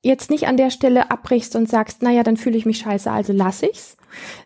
jetzt 0.04 0.30
nicht 0.30 0.46
an 0.46 0.56
der 0.56 0.70
Stelle 0.70 1.10
abbrichst 1.10 1.56
und 1.56 1.68
sagst, 1.68 2.02
naja, 2.02 2.22
dann 2.22 2.36
fühle 2.36 2.58
ich 2.58 2.66
mich 2.66 2.78
scheiße, 2.78 3.10
also 3.10 3.32
lass 3.32 3.62
ich's, 3.62 3.96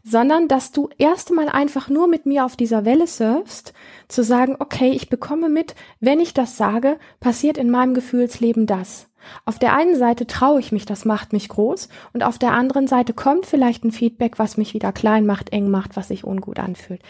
sondern 0.05 0.49
dass 0.49 0.73
du 0.73 0.89
erst 0.99 1.31
einmal 1.31 1.49
einfach 1.49 1.89
nur 1.89 2.07
mit 2.07 2.27
mir 2.27 2.45
auf 2.45 2.57
dieser 2.57 2.85
Welle 2.85 3.07
surfst, 3.07 3.75
zu 4.07 4.23
sagen, 4.23 4.57
okay, 4.61 4.91
ich 4.91 5.11
bekomme 5.11 5.49
mit, 5.49 5.75
wenn 6.01 6.21
ich 6.21 6.33
das 6.33 6.57
sage, 6.57 6.99
passiert 7.21 7.59
in 7.59 7.71
meinem 7.71 7.93
Gefühlsleben 7.93 8.67
das. 8.67 9.09
Auf 9.45 9.59
der 9.59 9.75
einen 9.75 9.97
Seite 9.97 10.27
traue 10.27 10.61
ich 10.61 10.73
mich, 10.73 10.87
das 10.87 11.05
macht 11.05 11.33
mich 11.33 11.49
groß, 11.49 11.89
und 12.13 12.23
auf 12.23 12.39
der 12.39 12.53
anderen 12.53 12.87
Seite 12.87 13.13
kommt 13.13 13.45
vielleicht 13.45 13.85
ein 13.85 13.93
Feedback, 13.93 14.39
was 14.39 14.57
mich 14.57 14.75
wieder 14.75 14.93
klein 14.93 15.27
macht, 15.27 15.53
eng 15.53 15.71
macht, 15.71 15.97
was 15.97 16.09
sich 16.09 16.25
ungut 16.25 16.61
anfühlt. 16.61 17.03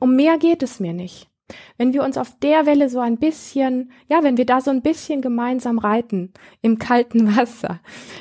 Um 0.00 0.16
mehr 0.16 0.38
geht 0.38 0.62
es 0.62 0.80
mir 0.80 0.94
nicht. 0.94 1.31
Wenn 1.78 1.92
wir 1.92 2.02
uns 2.02 2.18
auf 2.18 2.38
der 2.40 2.66
Welle 2.66 2.88
so 2.88 3.00
ein 3.00 3.18
bisschen, 3.18 3.92
ja, 4.08 4.22
wenn 4.22 4.36
wir 4.36 4.46
da 4.46 4.60
so 4.60 4.70
ein 4.70 4.82
bisschen 4.82 5.22
gemeinsam 5.22 5.78
reiten 5.78 6.32
im 6.60 6.78
kalten 6.78 7.36
Wasser, 7.36 7.80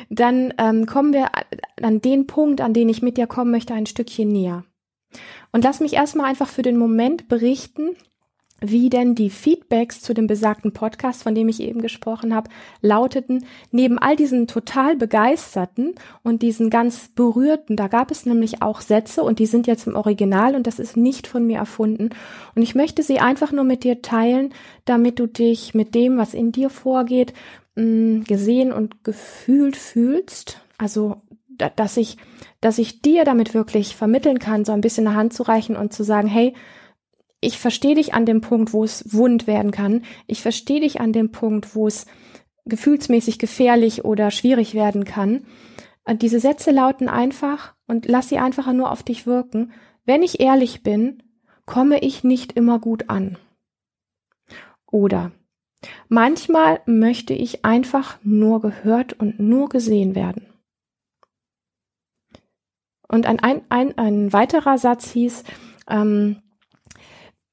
dann 0.09 0.53
ähm, 0.57 0.85
kommen 0.85 1.13
wir 1.13 1.29
an 1.81 2.01
den 2.01 2.27
Punkt, 2.27 2.61
an 2.61 2.73
den 2.73 2.89
ich 2.89 3.01
mit 3.01 3.17
dir 3.17 3.27
kommen 3.27 3.51
möchte, 3.51 3.73
ein 3.73 3.85
Stückchen 3.85 4.29
näher. 4.29 4.63
Und 5.51 5.63
lass 5.63 5.79
mich 5.79 5.93
erstmal 5.93 6.27
einfach 6.27 6.47
für 6.47 6.61
den 6.61 6.77
Moment 6.77 7.27
berichten, 7.27 7.95
wie 8.63 8.89
denn 8.89 9.15
die 9.15 9.31
Feedbacks 9.31 10.01
zu 10.01 10.13
dem 10.13 10.27
besagten 10.27 10.71
Podcast, 10.71 11.23
von 11.23 11.33
dem 11.33 11.49
ich 11.49 11.59
eben 11.59 11.81
gesprochen 11.81 12.33
habe, 12.35 12.49
lauteten, 12.81 13.45
neben 13.71 13.97
all 13.97 14.15
diesen 14.15 14.45
total 14.45 14.95
begeisterten 14.95 15.95
und 16.21 16.43
diesen 16.43 16.69
ganz 16.69 17.09
berührten, 17.09 17.75
da 17.75 17.87
gab 17.87 18.11
es 18.11 18.27
nämlich 18.27 18.61
auch 18.61 18.81
Sätze 18.81 19.23
und 19.23 19.39
die 19.39 19.47
sind 19.47 19.65
jetzt 19.65 19.87
im 19.87 19.95
Original 19.95 20.55
und 20.55 20.67
das 20.67 20.77
ist 20.77 20.95
nicht 20.95 21.25
von 21.25 21.47
mir 21.47 21.57
erfunden. 21.57 22.11
Und 22.55 22.61
ich 22.61 22.75
möchte 22.75 23.01
sie 23.01 23.19
einfach 23.19 23.51
nur 23.51 23.63
mit 23.63 23.83
dir 23.83 24.03
teilen, 24.03 24.53
damit 24.85 25.17
du 25.17 25.25
dich 25.25 25.73
mit 25.73 25.95
dem, 25.95 26.17
was 26.17 26.35
in 26.35 26.51
dir 26.51 26.69
vorgeht, 26.69 27.33
mm, 27.75 28.21
gesehen 28.21 28.71
und 28.71 29.03
gefühlt 29.03 29.75
fühlst. 29.75 30.61
Also 30.77 31.17
dass 31.75 31.97
ich, 31.97 32.17
dass 32.59 32.77
ich 32.77 33.01
dir 33.01 33.23
damit 33.23 33.53
wirklich 33.53 33.95
vermitteln 33.95 34.39
kann, 34.39 34.65
so 34.65 34.71
ein 34.71 34.81
bisschen 34.81 35.07
eine 35.07 35.15
Hand 35.15 35.33
zu 35.33 35.43
reichen 35.43 35.75
und 35.75 35.93
zu 35.93 36.03
sagen, 36.03 36.27
hey, 36.27 36.53
ich 37.41 37.57
verstehe 37.57 37.95
dich 37.95 38.13
an 38.13 38.27
dem 38.27 38.39
Punkt, 38.39 38.71
wo 38.71 38.83
es 38.83 39.13
wund 39.13 39.47
werden 39.47 39.71
kann. 39.71 40.03
Ich 40.27 40.41
verstehe 40.43 40.79
dich 40.79 41.01
an 41.01 41.11
dem 41.11 41.31
Punkt, 41.31 41.75
wo 41.75 41.87
es 41.87 42.05
gefühlsmäßig 42.65 43.39
gefährlich 43.39 44.05
oder 44.05 44.29
schwierig 44.29 44.75
werden 44.75 45.05
kann. 45.05 45.47
Und 46.03 46.21
diese 46.21 46.39
Sätze 46.39 46.69
lauten 46.69 47.09
einfach 47.09 47.73
und 47.87 48.05
lass 48.05 48.29
sie 48.29 48.37
einfach 48.37 48.71
nur 48.73 48.91
auf 48.91 49.01
dich 49.01 49.25
wirken. 49.25 49.73
Wenn 50.05 50.21
ich 50.21 50.39
ehrlich 50.39 50.83
bin, 50.83 51.23
komme 51.65 51.99
ich 51.99 52.23
nicht 52.23 52.53
immer 52.53 52.79
gut 52.79 53.09
an. 53.09 53.37
Oder 54.91 55.31
manchmal 56.09 56.81
möchte 56.85 57.33
ich 57.33 57.65
einfach 57.65 58.19
nur 58.21 58.61
gehört 58.61 59.13
und 59.13 59.39
nur 59.39 59.69
gesehen 59.69 60.13
werden. 60.13 60.45
Und 63.07 63.25
ein, 63.25 63.39
ein, 63.39 63.61
ein, 63.69 63.97
ein 63.97 64.31
weiterer 64.31 64.77
Satz 64.77 65.11
hieß, 65.11 65.43
ähm, 65.89 66.41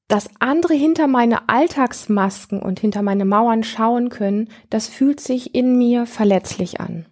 dass 0.08 0.30
andere 0.40 0.74
hinter 0.74 1.06
meine 1.06 1.48
Alltagsmasken 1.48 2.60
und 2.60 2.80
hinter 2.80 3.02
meine 3.02 3.26
Mauern 3.26 3.62
schauen 3.62 4.08
können, 4.08 4.48
das 4.70 4.88
fühlt 4.88 5.20
sich 5.20 5.54
in 5.54 5.76
mir 5.76 6.06
verletzlich 6.06 6.80
an. 6.80 7.06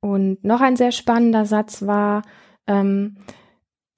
Und 0.00 0.44
noch 0.44 0.60
ein 0.60 0.76
sehr 0.76 0.92
spannender 0.92 1.46
Satz 1.46 1.82
war, 1.82 2.22
ähm, 2.66 3.16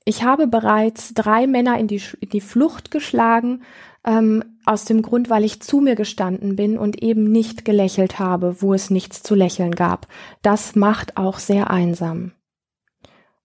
ich 0.05 0.25
habe 0.25 0.47
bereits 0.49 1.15
drei 1.15 1.47
Männer 1.47 1.79
in 1.79 1.87
die, 1.87 2.03
in 2.21 2.29
die 2.29 2.41
Flucht 2.41 2.91
geschlagen, 2.91 3.63
ähm, 4.05 4.59
aus 4.65 4.85
dem 4.85 5.03
Grund, 5.03 5.31
weil 5.31 5.45
ich 5.45 5.63
zu 5.63 5.81
mir 5.81 5.95
gestanden 5.95 6.57
bin 6.57 6.77
und 6.77 7.03
eben 7.03 7.31
nicht 7.31 7.65
gelächelt 7.65 8.19
habe, 8.19 8.61
wo 8.63 8.75
es 8.75 8.91
nichts 8.91 9.23
zu 9.23 9.35
lächeln 9.35 9.75
gab. 9.75 10.09
Das 10.43 10.75
macht 10.75 11.17
auch 11.17 11.39
sehr 11.39 11.71
einsam. 11.71 12.33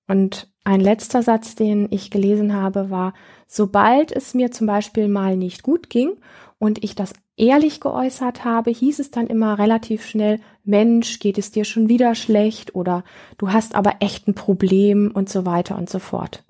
Und 0.08 0.52
ein 0.68 0.82
letzter 0.82 1.24
Satz, 1.24 1.56
den 1.56 1.88
ich 1.92 2.12
gelesen 2.12 2.54
habe, 2.54 2.90
war, 2.90 3.14
sobald 3.48 4.12
es 4.12 4.34
mir 4.34 4.52
zum 4.52 4.68
Beispiel 4.68 5.08
mal 5.08 5.38
nicht 5.38 5.64
gut 5.64 5.90
ging 5.90 6.18
und 6.60 6.84
ich 6.84 6.94
das 6.94 7.14
ehrlich 7.38 7.80
geäußert 7.80 8.44
habe, 8.44 8.72
hieß 8.72 9.00
es 9.00 9.10
dann 9.10 9.28
immer 9.28 9.60
relativ 9.60 10.06
schnell, 10.06 10.42
Mensch, 10.66 11.20
geht 11.20 11.38
es 11.38 11.52
dir 11.52 11.64
schon 11.64 11.88
wieder 11.88 12.16
schlecht 12.16 12.76
oder 12.76 13.06
du 13.38 13.54
hast 13.54 13.76
aber 13.76 13.96
echt 14.02 14.28
ein 14.28 14.36
Problem 14.36 15.10
und 15.14 15.30
so 15.30 15.46
weiter 15.46 15.78
und 15.78 15.90
so 15.90 16.00
fort. 16.00 16.44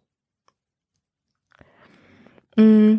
Mm. 2.55 2.97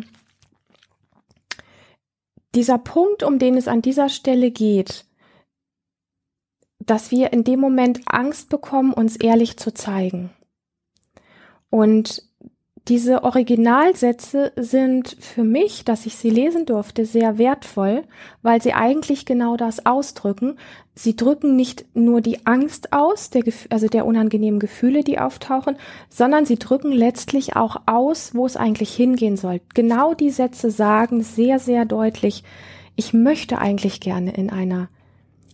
Dieser 2.55 2.77
Punkt, 2.77 3.23
um 3.23 3.39
den 3.39 3.57
es 3.57 3.67
an 3.67 3.81
dieser 3.81 4.07
Stelle 4.07 4.51
geht, 4.51 5.03
dass 6.79 7.11
wir 7.11 7.33
in 7.33 7.43
dem 7.43 7.59
Moment 7.59 7.99
Angst 8.05 8.47
bekommen, 8.47 8.93
uns 8.93 9.17
ehrlich 9.17 9.57
zu 9.57 9.73
zeigen. 9.73 10.29
Und 11.69 12.23
diese 12.87 13.23
Originalsätze 13.23 14.51
sind 14.55 15.15
für 15.19 15.43
mich, 15.43 15.85
dass 15.85 16.07
ich 16.07 16.15
sie 16.15 16.31
lesen 16.31 16.65
durfte, 16.65 17.05
sehr 17.05 17.37
wertvoll, 17.37 18.03
weil 18.41 18.63
sie 18.63 18.73
eigentlich 18.73 19.25
genau 19.25 19.57
das 19.57 19.85
ausdrücken. 19.85 20.57
Sie 20.95 21.15
drücken 21.15 21.55
nicht 21.55 21.85
nur 21.93 22.21
die 22.21 22.47
Angst 22.47 22.91
aus, 22.91 23.29
der, 23.29 23.43
also 23.69 23.87
der 23.87 24.07
unangenehmen 24.07 24.59
Gefühle, 24.59 25.03
die 25.03 25.19
auftauchen, 25.19 25.75
sondern 26.09 26.45
sie 26.45 26.57
drücken 26.57 26.91
letztlich 26.91 27.55
auch 27.55 27.77
aus, 27.85 28.33
wo 28.33 28.47
es 28.47 28.57
eigentlich 28.57 28.95
hingehen 28.95 29.37
soll. 29.37 29.61
Genau 29.75 30.15
die 30.15 30.31
Sätze 30.31 30.71
sagen 30.71 31.21
sehr, 31.21 31.59
sehr 31.59 31.85
deutlich, 31.85 32.43
ich 32.95 33.13
möchte 33.13 33.59
eigentlich 33.59 34.01
gerne 34.01 34.33
in 34.33 34.49
einer 34.49 34.89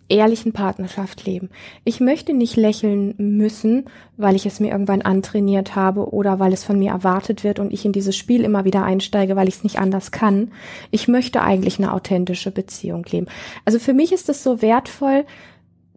ehrlichen 0.07 0.53
Partnerschaft 0.53 1.25
leben. 1.25 1.49
Ich 1.83 1.99
möchte 1.99 2.33
nicht 2.33 2.55
lächeln 2.55 3.15
müssen, 3.17 3.85
weil 4.17 4.35
ich 4.35 4.45
es 4.45 4.59
mir 4.59 4.71
irgendwann 4.71 5.01
antrainiert 5.01 5.75
habe 5.75 6.13
oder 6.13 6.39
weil 6.39 6.53
es 6.53 6.63
von 6.63 6.77
mir 6.77 6.91
erwartet 6.91 7.43
wird 7.43 7.59
und 7.59 7.73
ich 7.73 7.85
in 7.85 7.91
dieses 7.91 8.15
Spiel 8.15 8.43
immer 8.43 8.65
wieder 8.65 8.83
einsteige, 8.83 9.35
weil 9.35 9.47
ich 9.47 9.55
es 9.55 9.63
nicht 9.63 9.79
anders 9.79 10.11
kann. 10.11 10.51
Ich 10.91 11.07
möchte 11.07 11.41
eigentlich 11.41 11.79
eine 11.79 11.91
authentische 11.91 12.51
Beziehung 12.51 13.03
leben. 13.09 13.27
Also 13.65 13.79
für 13.79 13.93
mich 13.93 14.11
ist 14.11 14.29
es 14.29 14.43
so 14.43 14.61
wertvoll, 14.61 15.25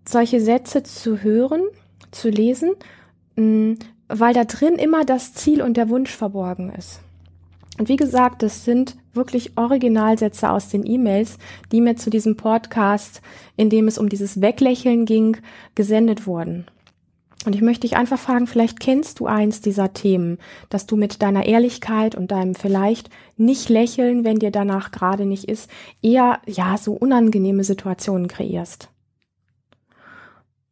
solche 0.06 0.40
Sätze 0.40 0.82
zu 0.82 1.22
hören, 1.22 1.62
zu 2.10 2.30
lesen, 2.30 2.72
mm, 3.36 3.74
weil 4.08 4.32
da 4.32 4.44
drin 4.44 4.76
immer 4.76 5.04
das 5.04 5.34
Ziel 5.34 5.60
und 5.60 5.76
der 5.76 5.90
Wunsch 5.90 6.10
verborgen 6.10 6.72
ist. 6.72 7.00
Und 7.78 7.88
wie 7.88 7.96
gesagt, 7.96 8.42
das 8.42 8.64
sind 8.64 8.96
wirklich 9.12 9.56
Originalsätze 9.56 10.50
aus 10.50 10.68
den 10.68 10.84
E-Mails, 10.84 11.38
die 11.70 11.80
mir 11.80 11.96
zu 11.96 12.10
diesem 12.10 12.36
Podcast, 12.36 13.22
in 13.56 13.70
dem 13.70 13.86
es 13.86 13.98
um 13.98 14.08
dieses 14.08 14.40
Weglächeln 14.40 15.06
ging, 15.06 15.36
gesendet 15.74 16.26
wurden. 16.26 16.66
Und 17.46 17.54
ich 17.54 17.62
möchte 17.62 17.82
dich 17.82 17.96
einfach 17.96 18.18
fragen, 18.18 18.48
vielleicht 18.48 18.80
kennst 18.80 19.20
du 19.20 19.26
eins 19.26 19.60
dieser 19.60 19.92
Themen, 19.92 20.38
dass 20.70 20.86
du 20.86 20.96
mit 20.96 21.22
deiner 21.22 21.46
Ehrlichkeit 21.46 22.16
und 22.16 22.32
deinem 22.32 22.56
vielleicht 22.56 23.10
nicht 23.36 23.68
lächeln, 23.68 24.24
wenn 24.24 24.40
dir 24.40 24.50
danach 24.50 24.90
gerade 24.90 25.24
nicht 25.24 25.44
ist, 25.44 25.70
eher, 26.02 26.40
ja, 26.46 26.76
so 26.76 26.94
unangenehme 26.94 27.62
Situationen 27.62 28.26
kreierst. 28.26 28.90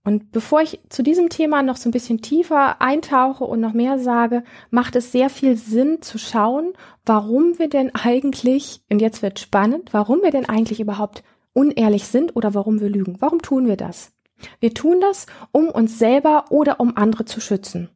Und 0.07 0.31
bevor 0.31 0.63
ich 0.63 0.79
zu 0.89 1.03
diesem 1.03 1.31
Thema 1.31 1.65
noch 1.65 1.77
so 1.77 1.89
ein 1.89 1.93
bisschen 1.93 2.23
tiefer 2.23 2.81
eintauche 2.81 3.43
und 3.43 3.59
noch 3.59 3.73
mehr 3.73 3.99
sage, 3.99 4.45
macht 4.71 4.95
es 4.95 5.11
sehr 5.11 5.29
viel 5.29 5.57
Sinn 5.57 6.01
zu 6.01 6.17
schauen, 6.17 6.75
warum 7.05 7.59
wir 7.59 7.69
denn 7.69 7.93
eigentlich, 7.93 8.83
und 8.89 9.01
jetzt 9.03 9.23
wird 9.23 9.41
spannend, 9.41 9.93
warum 9.93 10.23
wir 10.23 10.31
denn 10.31 10.49
eigentlich 10.49 10.79
überhaupt 10.79 11.25
unehrlich 11.55 12.07
sind 12.07 12.37
oder 12.37 12.55
warum 12.55 12.81
wir 12.81 12.89
lügen. 12.89 13.17
Warum 13.19 13.43
tun 13.43 13.67
wir 13.67 13.77
das? 13.77 14.13
Wir 14.61 14.73
tun 14.73 15.01
das, 15.01 15.27
um 15.51 15.71
uns 15.71 15.99
selber 15.99 16.45
oder 16.51 16.79
um 16.79 16.97
andere 16.97 17.25
zu 17.25 17.41
schützen. 17.41 17.91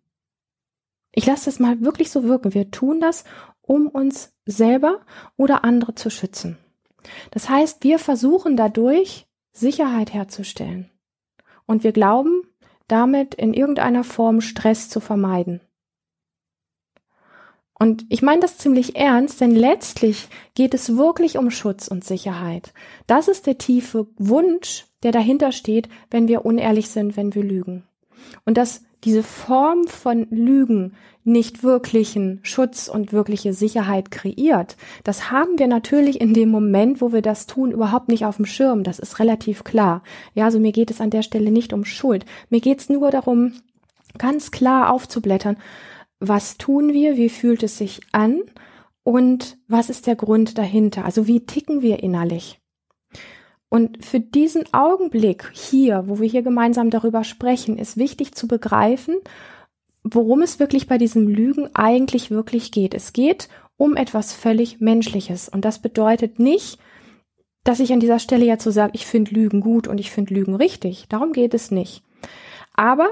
Ich 1.12 1.26
lasse 1.26 1.44
das 1.44 1.60
mal 1.60 1.80
wirklich 1.80 2.10
so 2.10 2.24
wirken. 2.24 2.54
Wir 2.54 2.72
tun 2.72 2.98
das, 2.98 3.22
um 3.62 3.86
uns 3.86 4.34
selber 4.46 5.02
oder 5.36 5.62
andere 5.62 5.94
zu 5.94 6.10
schützen. 6.10 6.58
Das 7.30 7.48
heißt, 7.48 7.84
wir 7.84 8.00
versuchen 8.00 8.56
dadurch 8.56 9.28
Sicherheit 9.52 10.12
herzustellen. 10.12 10.89
Und 11.70 11.84
wir 11.84 11.92
glauben, 11.92 12.42
damit 12.88 13.36
in 13.36 13.54
irgendeiner 13.54 14.02
Form 14.02 14.40
Stress 14.40 14.88
zu 14.88 14.98
vermeiden. 14.98 15.60
Und 17.78 18.04
ich 18.08 18.22
meine 18.22 18.40
das 18.40 18.58
ziemlich 18.58 18.96
ernst, 18.96 19.40
denn 19.40 19.54
letztlich 19.54 20.26
geht 20.56 20.74
es 20.74 20.96
wirklich 20.96 21.38
um 21.38 21.52
Schutz 21.52 21.86
und 21.86 22.02
Sicherheit. 22.02 22.74
Das 23.06 23.28
ist 23.28 23.46
der 23.46 23.56
tiefe 23.56 24.08
Wunsch, 24.16 24.86
der 25.04 25.12
dahinter 25.12 25.52
steht, 25.52 25.88
wenn 26.10 26.26
wir 26.26 26.44
unehrlich 26.44 26.88
sind, 26.88 27.16
wenn 27.16 27.36
wir 27.36 27.44
lügen. 27.44 27.84
Und 28.44 28.56
dass 28.56 28.82
diese 29.04 29.22
Form 29.22 29.86
von 29.86 30.26
Lügen 30.30 30.94
nicht 31.24 31.62
wirklichen 31.62 32.40
Schutz 32.42 32.88
und 32.88 33.12
wirkliche 33.12 33.52
Sicherheit 33.52 34.10
kreiert. 34.10 34.76
Das 35.04 35.30
haben 35.30 35.58
wir 35.58 35.66
natürlich 35.66 36.20
in 36.20 36.34
dem 36.34 36.50
Moment, 36.50 37.00
wo 37.00 37.12
wir 37.12 37.22
das 37.22 37.46
tun, 37.46 37.72
überhaupt 37.72 38.08
nicht 38.08 38.24
auf 38.24 38.36
dem 38.36 38.46
Schirm. 38.46 38.84
Das 38.84 38.98
ist 38.98 39.18
relativ 39.18 39.64
klar. 39.64 40.02
Ja, 40.34 40.46
also 40.46 40.58
mir 40.58 40.72
geht 40.72 40.90
es 40.90 41.00
an 41.00 41.10
der 41.10 41.22
Stelle 41.22 41.50
nicht 41.50 41.72
um 41.72 41.84
Schuld. 41.84 42.24
Mir 42.48 42.60
geht 42.60 42.80
es 42.80 42.88
nur 42.88 43.10
darum, 43.10 43.52
ganz 44.18 44.50
klar 44.50 44.92
aufzublättern. 44.92 45.56
Was 46.18 46.58
tun 46.58 46.92
wir? 46.92 47.16
Wie 47.16 47.28
fühlt 47.28 47.62
es 47.62 47.78
sich 47.78 48.00
an? 48.12 48.40
Und 49.02 49.58
was 49.68 49.90
ist 49.90 50.06
der 50.06 50.16
Grund 50.16 50.58
dahinter? 50.58 51.04
Also 51.04 51.26
wie 51.26 51.46
ticken 51.46 51.82
wir 51.82 52.02
innerlich? 52.02 52.59
Und 53.70 54.04
für 54.04 54.20
diesen 54.20 54.64
Augenblick 54.74 55.48
hier, 55.52 56.04
wo 56.06 56.18
wir 56.18 56.28
hier 56.28 56.42
gemeinsam 56.42 56.90
darüber 56.90 57.24
sprechen, 57.24 57.78
ist 57.78 57.96
wichtig 57.96 58.34
zu 58.34 58.48
begreifen, 58.48 59.16
worum 60.02 60.42
es 60.42 60.58
wirklich 60.58 60.88
bei 60.88 60.98
diesem 60.98 61.28
Lügen 61.28 61.70
eigentlich 61.74 62.30
wirklich 62.30 62.72
geht. 62.72 62.94
Es 62.94 63.12
geht 63.12 63.48
um 63.76 63.96
etwas 63.96 64.32
völlig 64.32 64.80
Menschliches. 64.80 65.48
Und 65.48 65.64
das 65.64 65.78
bedeutet 65.78 66.40
nicht, 66.40 66.78
dass 67.62 67.78
ich 67.78 67.92
an 67.92 68.00
dieser 68.00 68.18
Stelle 68.18 68.44
jetzt 68.44 68.64
so 68.64 68.72
sage, 68.72 68.92
ich 68.94 69.06
finde 69.06 69.34
Lügen 69.34 69.60
gut 69.60 69.86
und 69.86 69.98
ich 69.98 70.10
finde 70.10 70.34
Lügen 70.34 70.56
richtig. 70.56 71.06
Darum 71.08 71.32
geht 71.32 71.54
es 71.54 71.70
nicht. 71.70 72.02
Aber 72.74 73.10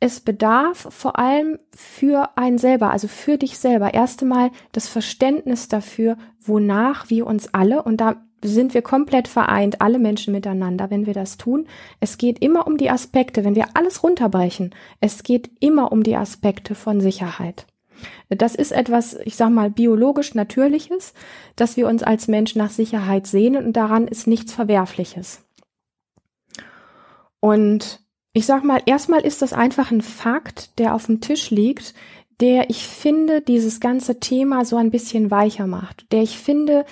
es 0.00 0.20
bedarf 0.20 0.86
vor 0.90 1.18
allem 1.18 1.58
für 1.74 2.36
einen 2.36 2.58
selber, 2.58 2.90
also 2.90 3.08
für 3.08 3.38
dich 3.38 3.56
selber, 3.56 3.94
erst 3.94 4.20
einmal 4.20 4.50
das 4.72 4.86
Verständnis 4.86 5.68
dafür, 5.68 6.18
wonach 6.40 7.08
wir 7.08 7.26
uns 7.26 7.54
alle, 7.54 7.82
und 7.82 8.02
da 8.02 8.22
sind 8.44 8.74
wir 8.74 8.82
komplett 8.82 9.26
vereint, 9.26 9.80
alle 9.80 9.98
Menschen 9.98 10.32
miteinander, 10.32 10.90
wenn 10.90 11.06
wir 11.06 11.14
das 11.14 11.36
tun. 11.36 11.66
Es 12.00 12.18
geht 12.18 12.40
immer 12.40 12.66
um 12.66 12.76
die 12.76 12.90
Aspekte, 12.90 13.44
wenn 13.44 13.54
wir 13.54 13.68
alles 13.74 14.02
runterbrechen, 14.02 14.74
es 15.00 15.22
geht 15.22 15.50
immer 15.60 15.90
um 15.92 16.02
die 16.02 16.16
Aspekte 16.16 16.74
von 16.74 17.00
Sicherheit. 17.00 17.66
Das 18.28 18.54
ist 18.54 18.72
etwas, 18.72 19.16
ich 19.24 19.36
sag 19.36 19.50
mal, 19.50 19.70
biologisch 19.70 20.34
Natürliches, 20.34 21.14
dass 21.56 21.76
wir 21.76 21.88
uns 21.88 22.02
als 22.02 22.28
Mensch 22.28 22.54
nach 22.54 22.70
Sicherheit 22.70 23.26
sehnen 23.26 23.64
und 23.64 23.72
daran 23.74 24.08
ist 24.08 24.26
nichts 24.26 24.52
Verwerfliches. 24.52 25.42
Und 27.40 28.00
ich 28.32 28.46
sag 28.46 28.64
mal, 28.64 28.82
erstmal 28.84 29.20
ist 29.20 29.42
das 29.42 29.52
einfach 29.52 29.90
ein 29.90 30.02
Fakt, 30.02 30.78
der 30.78 30.94
auf 30.94 31.06
dem 31.06 31.20
Tisch 31.20 31.50
liegt, 31.50 31.94
der 32.40 32.68
ich 32.68 32.86
finde, 32.86 33.40
dieses 33.40 33.80
ganze 33.80 34.18
Thema 34.18 34.64
so 34.64 34.76
ein 34.76 34.90
bisschen 34.90 35.30
weicher 35.30 35.66
macht, 35.66 36.10
der 36.12 36.22
ich 36.22 36.38
finde, 36.38 36.84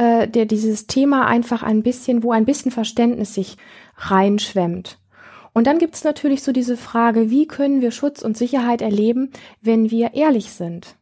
äh, 0.00 0.26
der 0.28 0.46
dieses 0.46 0.86
Thema 0.86 1.26
einfach 1.26 1.62
ein 1.62 1.82
bisschen, 1.82 2.22
wo 2.22 2.32
ein 2.32 2.46
bisschen 2.46 2.70
Verständnis 2.70 3.34
sich 3.34 3.58
reinschwemmt. 3.96 4.98
Und 5.52 5.66
dann 5.66 5.78
gibt 5.78 5.94
es 5.94 6.04
natürlich 6.04 6.42
so 6.42 6.52
diese 6.52 6.78
Frage, 6.78 7.28
wie 7.28 7.46
können 7.46 7.82
wir 7.82 7.90
Schutz 7.90 8.22
und 8.22 8.34
Sicherheit 8.34 8.80
erleben, 8.80 9.30
wenn 9.60 9.90
wir 9.90 10.14
ehrlich 10.14 10.52
sind? 10.52 10.96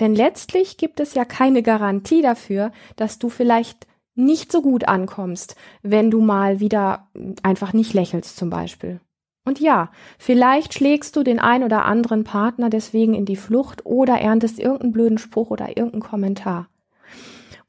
Denn 0.00 0.16
letztlich 0.16 0.78
gibt 0.78 0.98
es 0.98 1.14
ja 1.14 1.24
keine 1.24 1.62
Garantie 1.62 2.22
dafür, 2.22 2.72
dass 2.96 3.20
du 3.20 3.28
vielleicht 3.28 3.86
nicht 4.16 4.50
so 4.50 4.62
gut 4.62 4.88
ankommst, 4.88 5.54
wenn 5.82 6.10
du 6.10 6.20
mal 6.20 6.58
wieder 6.58 7.08
einfach 7.44 7.72
nicht 7.72 7.94
lächelst 7.94 8.36
zum 8.36 8.50
Beispiel. 8.50 9.00
Und 9.44 9.60
ja, 9.60 9.92
vielleicht 10.18 10.74
schlägst 10.74 11.14
du 11.14 11.22
den 11.22 11.38
ein 11.38 11.62
oder 11.62 11.84
anderen 11.84 12.24
Partner 12.24 12.68
deswegen 12.68 13.14
in 13.14 13.26
die 13.26 13.36
Flucht 13.36 13.86
oder 13.86 14.20
erntest 14.20 14.58
irgendeinen 14.58 14.92
blöden 14.92 15.18
Spruch 15.18 15.50
oder 15.50 15.68
irgendeinen 15.68 16.02
Kommentar. 16.02 16.68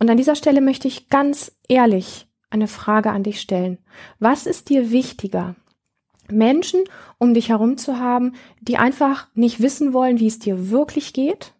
Und 0.02 0.10
an 0.10 0.18
dieser 0.18 0.36
Stelle 0.36 0.62
möchte 0.62 0.88
ich 0.88 1.10
ganz 1.10 1.56
ehrlich 1.70 2.26
eine 2.50 2.68
Frage 2.68 3.12
an 3.12 3.22
dich 3.22 3.40
stellen. 3.40 3.78
Was 4.18 4.48
ist 4.48 4.70
dir 4.70 4.90
wichtiger? 4.90 5.56
Menschen 6.28 6.82
um 7.20 7.36
dich 7.36 7.50
herum 7.50 7.78
zu 7.78 8.00
haben, 8.00 8.34
die 8.62 8.78
einfach 8.78 9.28
nicht 9.36 9.62
wissen 9.62 9.94
wollen, 9.94 10.20
wie 10.20 10.26
es 10.26 10.40
dir 10.40 10.72
wirklich 10.72 11.14
geht? 11.14 11.54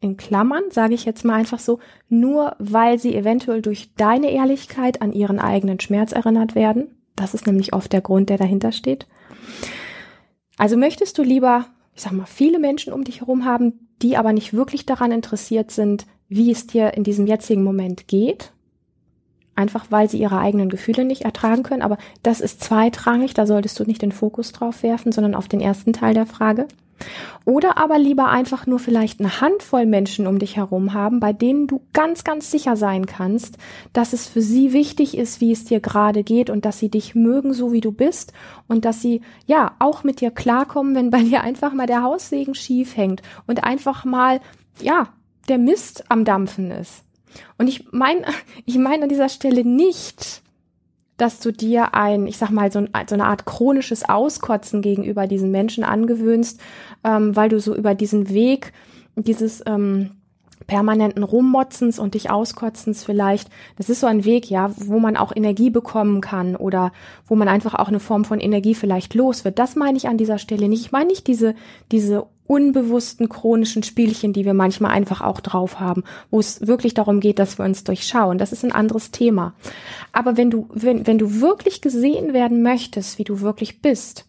In 0.00 0.16
Klammern 0.16 0.70
sage 0.70 0.94
ich 0.94 1.04
jetzt 1.04 1.22
mal 1.22 1.34
einfach 1.34 1.58
so, 1.58 1.80
nur 2.08 2.56
weil 2.58 2.98
sie 2.98 3.14
eventuell 3.14 3.60
durch 3.60 3.94
deine 3.94 4.30
Ehrlichkeit 4.30 5.02
an 5.02 5.12
ihren 5.12 5.38
eigenen 5.38 5.80
Schmerz 5.80 6.12
erinnert 6.12 6.54
werden. 6.54 7.02
Das 7.14 7.34
ist 7.34 7.46
nämlich 7.46 7.74
oft 7.74 7.92
der 7.92 8.00
Grund, 8.00 8.30
der 8.30 8.38
dahinter 8.38 8.72
steht. 8.72 9.06
Also 10.56 10.78
möchtest 10.78 11.18
du 11.18 11.22
lieber, 11.22 11.66
ich 11.94 12.00
sag 12.00 12.12
mal, 12.12 12.24
viele 12.24 12.58
Menschen 12.58 12.90
um 12.90 13.04
dich 13.04 13.20
herum 13.20 13.44
haben, 13.44 13.90
die 14.00 14.16
aber 14.16 14.32
nicht 14.32 14.54
wirklich 14.54 14.86
daran 14.86 15.12
interessiert 15.12 15.70
sind, 15.70 16.06
wie 16.30 16.50
es 16.50 16.66
dir 16.66 16.94
in 16.94 17.04
diesem 17.04 17.26
jetzigen 17.26 17.62
Moment 17.62 18.08
geht. 18.08 18.52
Einfach 19.56 19.86
weil 19.90 20.08
sie 20.08 20.18
ihre 20.18 20.38
eigenen 20.38 20.70
Gefühle 20.70 21.04
nicht 21.04 21.22
ertragen 21.22 21.64
können. 21.64 21.82
Aber 21.82 21.98
das 22.22 22.40
ist 22.40 22.62
zweitrangig, 22.64 23.34
da 23.34 23.46
solltest 23.46 23.78
du 23.78 23.84
nicht 23.84 24.00
den 24.00 24.12
Fokus 24.12 24.52
drauf 24.52 24.82
werfen, 24.82 25.12
sondern 25.12 25.34
auf 25.34 25.48
den 25.48 25.60
ersten 25.60 25.92
Teil 25.92 26.14
der 26.14 26.24
Frage. 26.24 26.66
Oder 27.44 27.78
aber 27.78 27.98
lieber 27.98 28.28
einfach 28.28 28.66
nur 28.66 28.78
vielleicht 28.78 29.20
eine 29.20 29.40
Handvoll 29.40 29.86
Menschen 29.86 30.26
um 30.26 30.38
dich 30.38 30.56
herum 30.56 30.92
haben, 30.92 31.18
bei 31.18 31.32
denen 31.32 31.66
du 31.66 31.80
ganz, 31.92 32.22
ganz 32.24 32.50
sicher 32.50 32.76
sein 32.76 33.06
kannst, 33.06 33.56
dass 33.92 34.12
es 34.12 34.28
für 34.28 34.42
sie 34.42 34.72
wichtig 34.72 35.16
ist, 35.16 35.40
wie 35.40 35.50
es 35.50 35.64
dir 35.64 35.80
gerade 35.80 36.22
geht 36.22 36.50
und 36.50 36.64
dass 36.64 36.78
sie 36.78 36.90
dich 36.90 37.14
mögen, 37.14 37.52
so 37.54 37.72
wie 37.72 37.80
du 37.80 37.90
bist 37.90 38.32
und 38.68 38.84
dass 38.84 39.00
sie 39.00 39.22
ja 39.46 39.72
auch 39.78 40.04
mit 40.04 40.20
dir 40.20 40.30
klarkommen, 40.30 40.94
wenn 40.94 41.10
bei 41.10 41.22
dir 41.22 41.42
einfach 41.42 41.72
mal 41.72 41.86
der 41.86 42.02
Haussegen 42.02 42.54
schief 42.54 42.96
hängt 42.96 43.22
und 43.46 43.64
einfach 43.64 44.04
mal, 44.04 44.40
ja, 44.80 45.08
der 45.50 45.58
Mist 45.58 46.04
am 46.08 46.24
Dampfen 46.24 46.70
ist. 46.70 47.04
Und 47.58 47.68
ich 47.68 47.92
meine, 47.92 48.22
ich 48.64 48.78
meine 48.78 49.04
an 49.04 49.08
dieser 49.08 49.28
Stelle 49.28 49.64
nicht, 49.64 50.42
dass 51.16 51.40
du 51.40 51.52
dir 51.52 51.94
ein, 51.94 52.26
ich 52.26 52.38
sag 52.38 52.50
mal, 52.50 52.72
so, 52.72 52.78
ein, 52.78 52.88
so 53.06 53.14
eine 53.14 53.26
Art 53.26 53.44
chronisches 53.44 54.08
Auskotzen 54.08 54.80
gegenüber 54.80 55.26
diesen 55.26 55.50
Menschen 55.50 55.84
angewöhnst, 55.84 56.60
ähm, 57.04 57.36
weil 57.36 57.50
du 57.50 57.60
so 57.60 57.74
über 57.74 57.94
diesen 57.94 58.30
Weg 58.30 58.72
dieses 59.16 59.62
ähm, 59.66 60.12
permanenten 60.66 61.22
Rummotzens 61.22 61.98
und 61.98 62.14
dich 62.14 62.30
auskotzens 62.30 63.04
vielleicht, 63.04 63.50
das 63.76 63.90
ist 63.90 64.00
so 64.00 64.06
ein 64.06 64.24
Weg, 64.24 64.48
ja, 64.48 64.70
wo 64.76 64.98
man 64.98 65.16
auch 65.16 65.34
Energie 65.34 65.68
bekommen 65.68 66.20
kann 66.20 66.56
oder 66.56 66.92
wo 67.26 67.34
man 67.34 67.48
einfach 67.48 67.74
auch 67.74 67.88
eine 67.88 68.00
Form 68.00 68.24
von 68.24 68.40
Energie 68.40 68.74
vielleicht 68.74 69.14
los 69.14 69.44
wird. 69.44 69.58
Das 69.58 69.76
meine 69.76 69.98
ich 69.98 70.08
an 70.08 70.16
dieser 70.16 70.38
Stelle 70.38 70.68
nicht. 70.68 70.80
Ich 70.80 70.92
meine 70.92 71.08
nicht 71.08 71.26
diese, 71.26 71.54
diese 71.90 72.26
unbewussten 72.50 73.28
chronischen 73.28 73.84
Spielchen, 73.84 74.32
die 74.32 74.44
wir 74.44 74.54
manchmal 74.54 74.90
einfach 74.90 75.20
auch 75.20 75.38
drauf 75.38 75.78
haben, 75.78 76.02
wo 76.32 76.40
es 76.40 76.66
wirklich 76.66 76.94
darum 76.94 77.20
geht, 77.20 77.38
dass 77.38 77.58
wir 77.58 77.64
uns 77.64 77.84
durchschauen. 77.84 78.38
Das 78.38 78.50
ist 78.50 78.64
ein 78.64 78.72
anderes 78.72 79.12
Thema. 79.12 79.54
Aber 80.10 80.36
wenn 80.36 80.50
du, 80.50 80.68
wenn, 80.74 81.06
wenn 81.06 81.18
du 81.18 81.40
wirklich 81.40 81.80
gesehen 81.80 82.32
werden 82.32 82.62
möchtest, 82.62 83.20
wie 83.20 83.24
du 83.24 83.40
wirklich 83.40 83.82
bist 83.82 84.26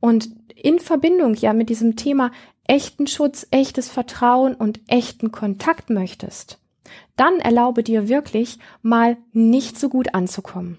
und 0.00 0.30
in 0.56 0.78
Verbindung 0.78 1.34
ja 1.34 1.52
mit 1.52 1.68
diesem 1.68 1.94
Thema 1.94 2.32
echten 2.66 3.06
Schutz, 3.06 3.46
echtes 3.50 3.90
Vertrauen 3.90 4.54
und 4.54 4.80
echten 4.88 5.30
Kontakt 5.30 5.90
möchtest, 5.90 6.58
dann 7.16 7.38
erlaube 7.38 7.82
dir 7.82 8.08
wirklich 8.08 8.58
mal 8.80 9.18
nicht 9.34 9.78
so 9.78 9.90
gut 9.90 10.14
anzukommen. 10.14 10.78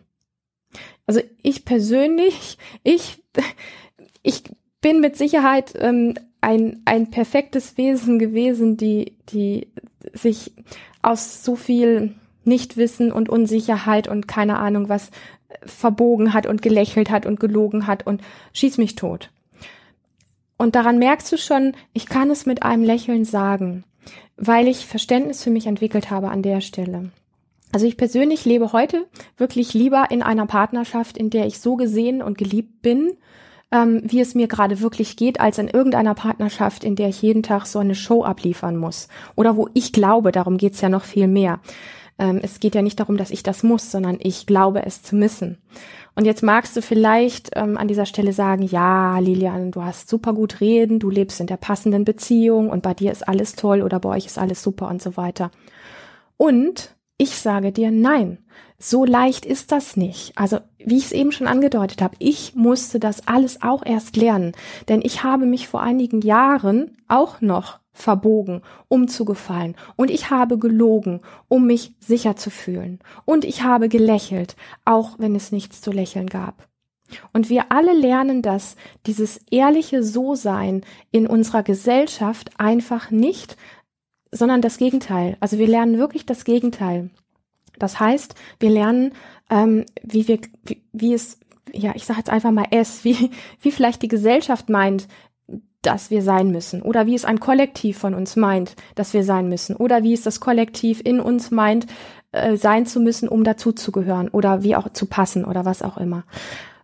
Also 1.05 1.21
ich 1.43 1.65
persönlich, 1.65 2.57
ich, 2.83 3.23
ich 4.23 4.41
bin 4.81 5.01
mit 5.01 5.17
Sicherheit 5.17 5.73
ähm, 5.75 6.15
ein, 6.41 6.81
ein 6.85 7.09
perfektes 7.11 7.77
Wesen 7.77 8.19
gewesen, 8.19 8.77
die, 8.77 9.17
die 9.29 9.67
sich 10.13 10.53
aus 11.01 11.43
so 11.43 11.55
viel 11.55 12.15
Nichtwissen 12.43 13.11
und 13.11 13.29
Unsicherheit 13.29 14.07
und 14.07 14.27
keine 14.27 14.57
Ahnung 14.57 14.89
was 14.89 15.11
verbogen 15.63 16.33
hat 16.33 16.45
und 16.45 16.61
gelächelt 16.61 17.09
hat 17.09 17.25
und 17.25 17.39
gelogen 17.39 17.87
hat 17.87 18.05
und 18.05 18.21
schieß 18.53 18.77
mich 18.77 18.95
tot. 18.95 19.31
Und 20.57 20.75
daran 20.75 20.99
merkst 20.99 21.31
du 21.31 21.37
schon, 21.37 21.73
ich 21.93 22.05
kann 22.05 22.29
es 22.29 22.45
mit 22.45 22.63
einem 22.63 22.83
Lächeln 22.83 23.25
sagen, 23.25 23.83
weil 24.35 24.67
ich 24.67 24.85
Verständnis 24.85 25.43
für 25.43 25.49
mich 25.49 25.67
entwickelt 25.67 26.09
habe 26.09 26.29
an 26.29 26.43
der 26.43 26.61
Stelle. 26.61 27.11
Also 27.71 27.85
ich 27.85 27.97
persönlich 27.97 28.45
lebe 28.45 28.73
heute 28.73 29.05
wirklich 29.37 29.73
lieber 29.73 30.07
in 30.09 30.23
einer 30.23 30.47
Partnerschaft, 30.47 31.17
in 31.17 31.29
der 31.29 31.45
ich 31.45 31.59
so 31.59 31.75
gesehen 31.75 32.21
und 32.21 32.37
geliebt 32.37 32.81
bin 32.81 33.11
ähm, 33.71 34.01
wie 34.03 34.19
es 34.19 34.35
mir 34.35 34.47
gerade 34.47 34.79
wirklich 34.81 35.15
geht, 35.15 35.39
als 35.39 35.57
in 35.57 35.67
irgendeiner 35.67 36.15
Partnerschaft, 36.15 36.83
in 36.83 36.95
der 36.95 37.09
ich 37.09 37.21
jeden 37.21 37.43
Tag 37.43 37.65
so 37.65 37.79
eine 37.79 37.95
Show 37.95 38.23
abliefern 38.23 38.77
muss. 38.77 39.07
Oder 39.35 39.55
wo 39.55 39.69
ich 39.73 39.93
glaube, 39.93 40.31
darum 40.31 40.57
geht's 40.57 40.81
ja 40.81 40.89
noch 40.89 41.03
viel 41.03 41.27
mehr. 41.27 41.59
Ähm, 42.17 42.39
es 42.41 42.59
geht 42.59 42.75
ja 42.75 42.81
nicht 42.81 42.99
darum, 42.99 43.17
dass 43.17 43.31
ich 43.31 43.43
das 43.43 43.63
muss, 43.63 43.91
sondern 43.91 44.17
ich 44.19 44.45
glaube 44.45 44.85
es 44.85 45.03
zu 45.03 45.15
müssen. 45.15 45.57
Und 46.15 46.25
jetzt 46.25 46.43
magst 46.43 46.75
du 46.75 46.81
vielleicht 46.81 47.51
ähm, 47.55 47.77
an 47.77 47.87
dieser 47.87 48.05
Stelle 48.05 48.33
sagen, 48.33 48.63
ja, 48.63 49.19
Lilian, 49.19 49.71
du 49.71 49.83
hast 49.83 50.09
super 50.09 50.33
gut 50.33 50.59
reden, 50.59 50.99
du 50.99 51.09
lebst 51.09 51.39
in 51.39 51.47
der 51.47 51.57
passenden 51.57 52.03
Beziehung 52.03 52.69
und 52.69 52.83
bei 52.83 52.93
dir 52.93 53.11
ist 53.11 53.27
alles 53.27 53.55
toll 53.55 53.81
oder 53.81 53.99
bei 53.99 54.09
euch 54.09 54.25
ist 54.25 54.37
alles 54.37 54.61
super 54.61 54.89
und 54.89 55.01
so 55.01 55.15
weiter. 55.15 55.51
Und 56.35 56.95
ich 57.17 57.35
sage 57.35 57.71
dir 57.71 57.91
nein. 57.91 58.39
So 58.77 59.03
leicht 59.03 59.45
ist 59.45 59.71
das 59.73 59.97
nicht. 59.97 60.37
Also, 60.37 60.59
wie 60.77 60.97
ich 60.97 61.05
es 61.05 61.11
eben 61.11 61.31
schon 61.31 61.47
angedeutet 61.47 62.01
habe, 62.01 62.15
ich 62.19 62.55
musste 62.55 62.99
das 62.99 63.27
alles 63.27 63.61
auch 63.61 63.85
erst 63.85 64.15
lernen, 64.15 64.53
denn 64.87 65.01
ich 65.03 65.23
habe 65.23 65.45
mich 65.45 65.67
vor 65.67 65.81
einigen 65.81 66.21
Jahren 66.21 66.97
auch 67.09 67.41
noch 67.41 67.79
verbogen, 67.91 68.61
um 68.87 69.09
zu 69.09 69.25
gefallen. 69.25 69.75
Und 69.97 70.09
ich 70.09 70.29
habe 70.29 70.57
gelogen, 70.57 71.19
um 71.49 71.67
mich 71.67 71.93
sicher 71.99 72.37
zu 72.37 72.49
fühlen. 72.49 72.99
Und 73.25 73.43
ich 73.43 73.63
habe 73.63 73.89
gelächelt, 73.89 74.55
auch 74.85 75.19
wenn 75.19 75.35
es 75.35 75.51
nichts 75.51 75.81
zu 75.81 75.91
lächeln 75.91 76.27
gab. 76.27 76.69
Und 77.33 77.49
wir 77.49 77.71
alle 77.71 77.93
lernen 77.93 78.41
dass 78.41 78.75
dieses 79.05 79.41
ehrliche 79.51 80.03
So-Sein 80.03 80.83
in 81.11 81.27
unserer 81.27 81.63
Gesellschaft 81.63 82.51
einfach 82.57 83.11
nicht, 83.11 83.57
sondern 84.31 84.61
das 84.61 84.77
Gegenteil. 84.77 85.35
Also 85.39 85.57
wir 85.57 85.67
lernen 85.67 85.97
wirklich 85.97 86.25
das 86.25 86.45
Gegenteil. 86.45 87.09
Das 87.79 87.99
heißt, 87.99 88.35
wir 88.59 88.69
lernen, 88.69 89.13
ähm, 89.49 89.85
wie 90.03 90.27
wir, 90.27 90.39
wie, 90.63 90.81
wie 90.91 91.13
es, 91.13 91.39
ja, 91.73 91.93
ich 91.95 92.05
sage 92.05 92.19
jetzt 92.19 92.29
einfach 92.29 92.51
mal 92.51 92.67
es, 92.71 93.03
wie, 93.03 93.31
wie 93.61 93.71
vielleicht 93.71 94.01
die 94.01 94.07
Gesellschaft 94.07 94.69
meint, 94.69 95.07
dass 95.81 96.11
wir 96.11 96.21
sein 96.21 96.51
müssen 96.51 96.81
oder 96.81 97.05
wie 97.05 97.15
es 97.15 97.23
ein 97.23 97.39
Kollektiv 97.39 97.97
von 97.97 98.13
uns 98.13 98.35
meint, 98.35 98.75
dass 98.95 99.13
wir 99.13 99.23
sein 99.23 99.47
müssen 99.47 99.75
oder 99.75 100.03
wie 100.03 100.13
es 100.13 100.23
das 100.23 100.41
Kollektiv 100.41 101.01
in 101.03 101.21
uns 101.21 101.51
meint, 101.51 101.87
äh, 102.31 102.57
sein 102.57 102.85
zu 102.85 102.99
müssen, 102.99 103.29
um 103.29 103.43
dazuzugehören 103.43 104.27
oder 104.27 104.61
wie 104.61 104.75
auch 104.75 104.89
zu 104.89 105.05
passen 105.05 105.45
oder 105.45 105.65
was 105.65 105.81
auch 105.81 105.97
immer. 105.97 106.25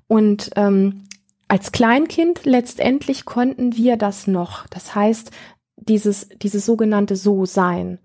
Und 0.08 0.52
ähm, 0.56 1.04
als 1.48 1.72
Kleinkind 1.72 2.46
letztendlich 2.46 3.26
konnten 3.26 3.76
wir 3.76 3.98
das 3.98 4.28
noch. 4.28 4.66
Das 4.68 4.96
heißt, 4.96 5.32
dieses, 5.78 6.30
dieses 6.42 6.66
sogenannte 6.66 7.16
So-Sein. 7.16 8.00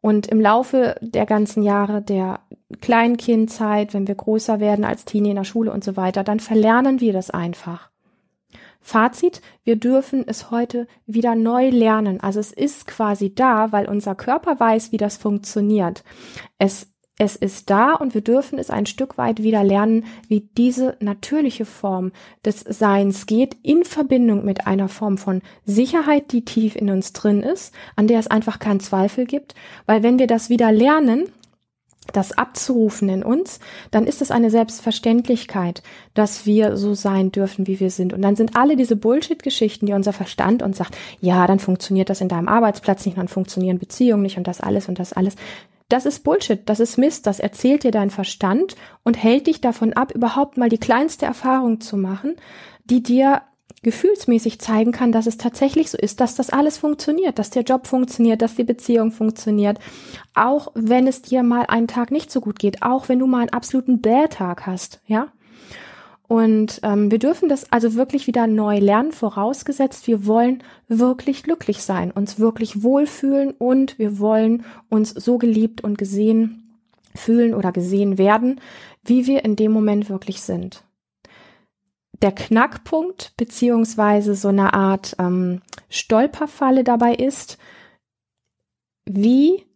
Und 0.00 0.26
im 0.26 0.40
Laufe 0.40 0.96
der 1.00 1.26
ganzen 1.26 1.62
Jahre 1.62 2.02
der 2.02 2.40
Kleinkindzeit, 2.80 3.94
wenn 3.94 4.08
wir 4.08 4.16
größer 4.16 4.58
werden 4.60 4.84
als 4.84 5.04
Teenie 5.04 5.30
in 5.30 5.36
der 5.36 5.44
Schule 5.44 5.72
und 5.72 5.84
so 5.84 5.96
weiter, 5.96 6.24
dann 6.24 6.40
verlernen 6.40 7.00
wir 7.00 7.12
das 7.12 7.30
einfach. 7.30 7.90
Fazit, 8.80 9.40
wir 9.62 9.76
dürfen 9.76 10.24
es 10.26 10.50
heute 10.50 10.88
wieder 11.06 11.36
neu 11.36 11.68
lernen. 11.68 12.20
Also 12.20 12.40
es 12.40 12.52
ist 12.52 12.88
quasi 12.88 13.32
da, 13.32 13.70
weil 13.70 13.88
unser 13.88 14.16
Körper 14.16 14.58
weiß, 14.58 14.90
wie 14.90 14.96
das 14.96 15.16
funktioniert. 15.16 16.02
Es 16.58 16.91
es 17.18 17.36
ist 17.36 17.70
da 17.70 17.94
und 17.94 18.14
wir 18.14 18.22
dürfen 18.22 18.58
es 18.58 18.70
ein 18.70 18.86
Stück 18.86 19.18
weit 19.18 19.42
wieder 19.42 19.62
lernen, 19.62 20.04
wie 20.28 20.48
diese 20.56 20.96
natürliche 21.00 21.64
Form 21.64 22.10
des 22.44 22.60
Seins 22.60 23.26
geht, 23.26 23.56
in 23.62 23.84
Verbindung 23.84 24.44
mit 24.44 24.66
einer 24.66 24.88
Form 24.88 25.18
von 25.18 25.42
Sicherheit, 25.64 26.32
die 26.32 26.44
tief 26.44 26.74
in 26.74 26.90
uns 26.90 27.12
drin 27.12 27.42
ist, 27.42 27.74
an 27.96 28.06
der 28.06 28.18
es 28.18 28.28
einfach 28.28 28.58
keinen 28.58 28.80
Zweifel 28.80 29.26
gibt. 29.26 29.54
Weil 29.86 30.02
wenn 30.02 30.18
wir 30.18 30.26
das 30.26 30.48
wieder 30.48 30.72
lernen, 30.72 31.28
das 32.12 32.32
abzurufen 32.32 33.08
in 33.08 33.22
uns, 33.22 33.60
dann 33.90 34.06
ist 34.06 34.22
es 34.22 34.32
eine 34.32 34.50
Selbstverständlichkeit, 34.50 35.82
dass 36.14 36.46
wir 36.46 36.76
so 36.76 36.94
sein 36.94 37.30
dürfen, 37.30 37.66
wie 37.68 37.78
wir 37.78 37.90
sind. 37.90 38.12
Und 38.12 38.22
dann 38.22 38.34
sind 38.34 38.56
alle 38.56 38.76
diese 38.76 38.96
Bullshit-Geschichten, 38.96 39.86
die 39.86 39.92
unser 39.92 40.12
Verstand 40.12 40.62
uns 40.62 40.78
sagt, 40.78 40.96
ja, 41.20 41.46
dann 41.46 41.60
funktioniert 41.60 42.10
das 42.10 42.20
in 42.20 42.28
deinem 42.28 42.48
Arbeitsplatz 42.48 43.06
nicht, 43.06 43.18
dann 43.18 43.28
funktionieren 43.28 43.78
Beziehungen 43.78 44.22
nicht 44.22 44.36
und 44.36 44.48
das 44.48 44.60
alles 44.60 44.88
und 44.88 44.98
das 44.98 45.12
alles. 45.12 45.36
Das 45.92 46.06
ist 46.06 46.24
Bullshit, 46.24 46.66
das 46.70 46.80
ist 46.80 46.96
Mist, 46.96 47.26
das 47.26 47.38
erzählt 47.38 47.84
dir 47.84 47.90
dein 47.90 48.08
Verstand 48.08 48.76
und 49.02 49.22
hält 49.22 49.46
dich 49.46 49.60
davon 49.60 49.92
ab, 49.92 50.10
überhaupt 50.14 50.56
mal 50.56 50.70
die 50.70 50.78
kleinste 50.78 51.26
Erfahrung 51.26 51.82
zu 51.82 51.98
machen, 51.98 52.36
die 52.86 53.02
dir 53.02 53.42
gefühlsmäßig 53.82 54.58
zeigen 54.58 54.92
kann, 54.92 55.12
dass 55.12 55.26
es 55.26 55.36
tatsächlich 55.36 55.90
so 55.90 55.98
ist, 55.98 56.20
dass 56.20 56.34
das 56.34 56.48
alles 56.48 56.78
funktioniert, 56.78 57.38
dass 57.38 57.50
der 57.50 57.64
Job 57.64 57.86
funktioniert, 57.86 58.40
dass 58.40 58.54
die 58.54 58.64
Beziehung 58.64 59.10
funktioniert, 59.10 59.80
auch 60.32 60.68
wenn 60.74 61.06
es 61.06 61.20
dir 61.20 61.42
mal 61.42 61.66
einen 61.66 61.88
Tag 61.88 62.10
nicht 62.10 62.30
so 62.30 62.40
gut 62.40 62.58
geht, 62.58 62.82
auch 62.82 63.10
wenn 63.10 63.18
du 63.18 63.26
mal 63.26 63.40
einen 63.40 63.50
absoluten 63.50 64.00
Bad-Tag 64.00 64.64
hast, 64.64 65.02
ja. 65.06 65.26
Und 66.32 66.80
ähm, 66.82 67.10
wir 67.10 67.18
dürfen 67.18 67.50
das 67.50 67.70
also 67.72 67.94
wirklich 67.94 68.26
wieder 68.26 68.46
neu 68.46 68.78
lernen, 68.78 69.12
vorausgesetzt, 69.12 70.06
wir 70.06 70.24
wollen 70.24 70.62
wirklich 70.88 71.42
glücklich 71.42 71.82
sein, 71.82 72.10
uns 72.10 72.38
wirklich 72.38 72.82
wohlfühlen 72.82 73.50
und 73.50 73.98
wir 73.98 74.18
wollen 74.18 74.64
uns 74.88 75.10
so 75.10 75.36
geliebt 75.36 75.84
und 75.84 75.98
gesehen 75.98 76.78
fühlen 77.14 77.52
oder 77.52 77.70
gesehen 77.70 78.16
werden, 78.16 78.62
wie 79.04 79.26
wir 79.26 79.44
in 79.44 79.56
dem 79.56 79.72
Moment 79.72 80.08
wirklich 80.08 80.40
sind. 80.40 80.84
Der 82.22 82.32
Knackpunkt 82.32 83.34
beziehungsweise 83.36 84.34
so 84.34 84.48
eine 84.48 84.72
Art 84.72 85.14
ähm, 85.18 85.60
Stolperfalle 85.90 86.82
dabei 86.82 87.14
ist, 87.14 87.58
wie 89.04 89.66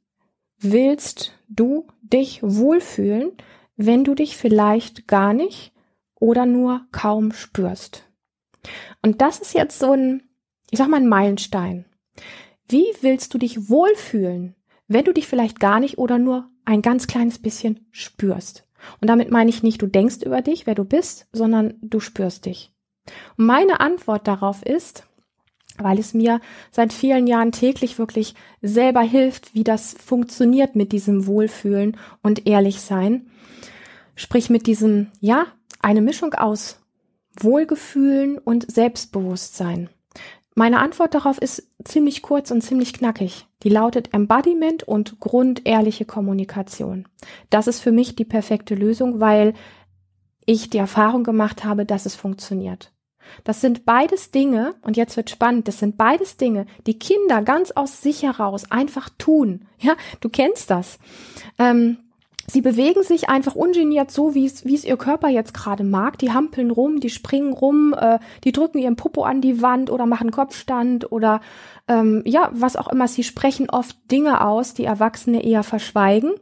willst 0.59 1.35
du 1.51 1.87
dich 2.01 2.43
wohlfühlen, 2.43 3.33
wenn 3.77 4.05
du 4.05 4.15
dich 4.15 4.39
vielleicht 4.39 5.07
gar 5.07 5.35
nicht 5.35 5.75
oder 6.19 6.47
nur 6.47 6.87
kaum 6.93 7.33
spürst. 7.33 8.05
Und 9.03 9.21
das 9.21 9.39
ist 9.39 9.55
jetzt 9.55 9.79
so 9.79 9.93
ein, 9.93 10.23
ich 10.71 10.79
sag 10.79 10.89
mal, 10.89 10.97
ein 10.97 11.09
Meilenstein. 11.09 11.85
Wie 12.69 12.87
willst 13.01 13.33
du 13.33 13.39
dich 13.39 13.69
wohlfühlen, 13.69 14.55
wenn 14.89 15.05
du 15.05 15.13
dich 15.13 15.27
vielleicht 15.27 15.61
gar 15.61 15.81
nicht 15.81 15.99
oder 15.99 16.19
nur 16.19 16.49
ein 16.65 16.83
ganz 16.83 17.07
kleines 17.07 17.39
bisschen 17.39 17.87
spürst? 17.93 18.67
Und 19.01 19.09
damit 19.09 19.31
meine 19.31 19.51
ich 19.51 19.63
nicht, 19.63 19.81
du 19.83 19.87
denkst 19.87 20.23
über 20.25 20.43
dich, 20.43 20.67
wer 20.67 20.75
du 20.75 20.85
bist, 20.85 21.27
sondern 21.33 21.75
du 21.81 22.01
spürst 22.01 22.47
dich. 22.47 22.73
Und 23.37 23.47
meine 23.47 23.81
Antwort 23.81 24.27
darauf 24.27 24.65
ist, 24.65 25.07
weil 25.79 25.99
es 25.99 26.15
mir 26.15 26.41
seit 26.71 26.93
vielen 26.93 27.27
Jahren 27.27 27.53
täglich 27.53 27.99
wirklich 27.99 28.35
selber 28.63 29.03
hilft, 29.03 29.55
wie 29.55 29.65
das 29.65 29.93
funktioniert 29.93 30.75
mit 30.75 30.93
diesem 30.93 31.27
Wohlfühlen 31.27 31.97
und 32.23 32.47
ehrlich 32.47 32.81
sein. 32.81 33.31
Sprich 34.15 34.49
mit 34.49 34.67
diesem, 34.67 35.09
ja, 35.21 35.47
eine 35.87 36.03
Mischung 36.03 36.35
aus 36.35 36.81
Wohlgefühlen 37.39 38.39
und 38.39 38.69
Selbstbewusstsein. 38.69 39.89
Meine 40.57 40.81
Antwort 40.81 41.15
darauf 41.15 41.39
ist 41.39 41.71
ziemlich 41.85 42.23
kurz 42.23 42.51
und 42.51 42.61
ziemlich 42.63 42.93
knackig. 42.93 43.47
Die 43.63 43.69
lautet 43.69 44.13
Embodiment 44.13 44.83
und 44.83 45.21
grundehrliche 45.21 46.05
Kommunikation. 46.05 47.07
Das 47.51 47.69
ist 47.69 47.79
für 47.79 47.93
mich 47.93 48.17
die 48.17 48.25
perfekte 48.25 48.75
Lösung, 48.75 49.21
weil 49.21 49.55
ich 50.45 50.71
die 50.71 50.79
Erfahrung 50.79 51.23
gemacht 51.23 51.63
habe, 51.65 51.87
dass 51.87 52.05
es 52.05 52.17
funktioniert. 52.17 52.93
Das 53.45 53.61
sind 53.61 53.85
beides 53.85 54.33
Dinge, 54.33 54.75
und 54.83 54.97
jetzt 54.97 55.17
wird 55.17 55.31
spannend, 55.31 55.69
das 55.69 55.79
sind 55.79 55.97
beides 55.97 56.37
Dinge, 56.37 56.67
die 56.89 56.99
Kinder 56.99 57.43
ganz 57.43 57.71
aus 57.71 58.03
sich 58.03 58.25
heraus 58.25 58.73
einfach 58.73 59.09
tun. 59.19 59.69
Ja, 59.79 59.95
du 60.21 60.31
kennst 60.31 60.69
das. 60.69 60.99
Ähm, 61.61 61.99
Sie 62.51 62.61
bewegen 62.61 63.03
sich 63.03 63.29
einfach 63.29 63.55
ungeniert 63.55 64.11
so, 64.11 64.35
wie 64.35 64.47
es, 64.47 64.65
wie 64.65 64.75
es 64.75 64.85
ihr 64.85 64.97
Körper 64.97 65.29
jetzt 65.29 65.55
gerade 65.55 65.85
mag. 65.85 66.19
Die 66.19 66.33
hampeln 66.33 66.71
rum, 66.71 67.01
die 67.01 67.11
springen 67.11 67.53
rum, 67.53 67.95
äh, 67.99 68.19
die 68.45 68.53
drücken 68.53 68.79
ihren 68.79 68.97
Popo 68.97 69.25
an 69.25 69.41
die 69.41 69.63
Wand 69.63 69.91
oder 69.91 70.07
machen 70.07 70.31
Kopfstand 70.31 71.11
oder 71.11 71.41
ähm, 71.89 72.23
ja, 72.25 72.51
was 72.53 72.77
auch 72.77 72.89
immer. 72.89 73.09
Sie 73.09 73.25
sprechen 73.25 73.71
oft 73.71 73.97
Dinge 74.11 74.45
aus, 74.45 74.75
die 74.75 74.85
Erwachsene 74.85 75.45
eher 75.45 75.63
verschweigen 75.63 76.33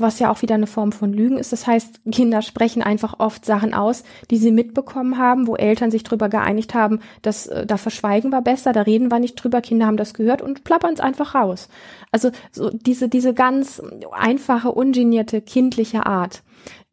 was 0.00 0.18
ja 0.18 0.30
auch 0.30 0.42
wieder 0.42 0.54
eine 0.54 0.66
Form 0.66 0.92
von 0.92 1.12
Lügen 1.12 1.38
ist. 1.38 1.52
Das 1.52 1.66
heißt, 1.66 2.00
Kinder 2.10 2.42
sprechen 2.42 2.82
einfach 2.82 3.18
oft 3.18 3.44
Sachen 3.44 3.74
aus, 3.74 4.04
die 4.30 4.36
sie 4.36 4.52
mitbekommen 4.52 5.18
haben, 5.18 5.46
wo 5.46 5.56
Eltern 5.56 5.90
sich 5.90 6.02
drüber 6.02 6.28
geeinigt 6.28 6.74
haben, 6.74 7.00
dass 7.22 7.46
äh, 7.46 7.66
da 7.66 7.76
verschweigen 7.76 8.30
wir 8.30 8.42
besser, 8.42 8.72
da 8.72 8.82
reden 8.82 9.10
wir 9.10 9.18
nicht 9.18 9.34
drüber, 9.34 9.60
Kinder 9.60 9.86
haben 9.86 9.96
das 9.96 10.14
gehört 10.14 10.42
und 10.42 10.64
plappern 10.64 10.94
es 10.94 11.00
einfach 11.00 11.34
raus. 11.34 11.68
Also 12.12 12.30
so 12.52 12.70
diese, 12.70 13.08
diese 13.08 13.34
ganz 13.34 13.82
einfache, 14.12 14.72
ungenierte, 14.72 15.40
kindliche 15.40 16.06
Art. 16.06 16.42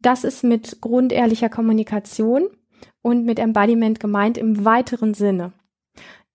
Das 0.00 0.24
ist 0.24 0.44
mit 0.44 0.80
grundehrlicher 0.80 1.48
Kommunikation 1.48 2.48
und 3.02 3.24
mit 3.24 3.38
Embodiment 3.38 4.00
gemeint 4.00 4.38
im 4.38 4.64
weiteren 4.64 5.14
Sinne. 5.14 5.52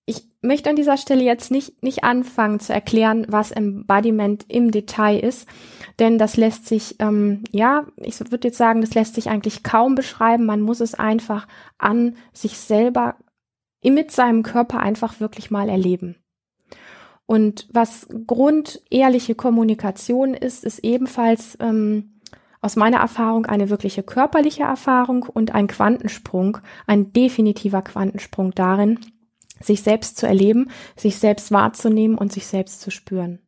Ich 0.05 0.23
möchte 0.41 0.69
an 0.71 0.75
dieser 0.75 0.97
Stelle 0.97 1.23
jetzt 1.23 1.51
nicht, 1.51 1.83
nicht 1.83 2.03
anfangen 2.03 2.59
zu 2.59 2.73
erklären, 2.73 3.27
was 3.29 3.51
Embodiment 3.51 4.45
im 4.47 4.71
Detail 4.71 5.19
ist, 5.19 5.47
denn 5.99 6.17
das 6.17 6.37
lässt 6.37 6.67
sich, 6.67 6.95
ähm, 6.99 7.43
ja, 7.51 7.85
ich 7.97 8.19
würde 8.19 8.47
jetzt 8.47 8.57
sagen, 8.57 8.81
das 8.81 8.93
lässt 8.93 9.15
sich 9.15 9.29
eigentlich 9.29 9.63
kaum 9.63 9.95
beschreiben. 9.95 10.45
Man 10.45 10.61
muss 10.61 10.79
es 10.79 10.95
einfach 10.95 11.47
an 11.77 12.15
sich 12.33 12.57
selber 12.57 13.15
mit 13.83 14.11
seinem 14.11 14.43
Körper 14.43 14.79
einfach 14.79 15.19
wirklich 15.19 15.51
mal 15.51 15.69
erleben. 15.69 16.15
Und 17.25 17.67
was 17.71 18.07
grundehrliche 18.25 19.35
Kommunikation 19.35 20.33
ist, 20.33 20.63
ist 20.63 20.79
ebenfalls 20.79 21.57
ähm, 21.59 22.19
aus 22.61 22.75
meiner 22.75 22.97
Erfahrung 22.97 23.45
eine 23.45 23.69
wirkliche 23.69 24.03
körperliche 24.03 24.63
Erfahrung 24.63 25.23
und 25.23 25.53
ein 25.53 25.67
Quantensprung, 25.67 26.57
ein 26.87 27.13
definitiver 27.13 27.81
Quantensprung 27.81 28.51
darin, 28.51 28.99
sich 29.61 29.83
selbst 29.83 30.17
zu 30.17 30.27
erleben, 30.27 30.71
sich 30.95 31.17
selbst 31.17 31.51
wahrzunehmen 31.51 32.17
und 32.17 32.33
sich 32.33 32.47
selbst 32.47 32.81
zu 32.81 32.91
spüren. 32.91 33.39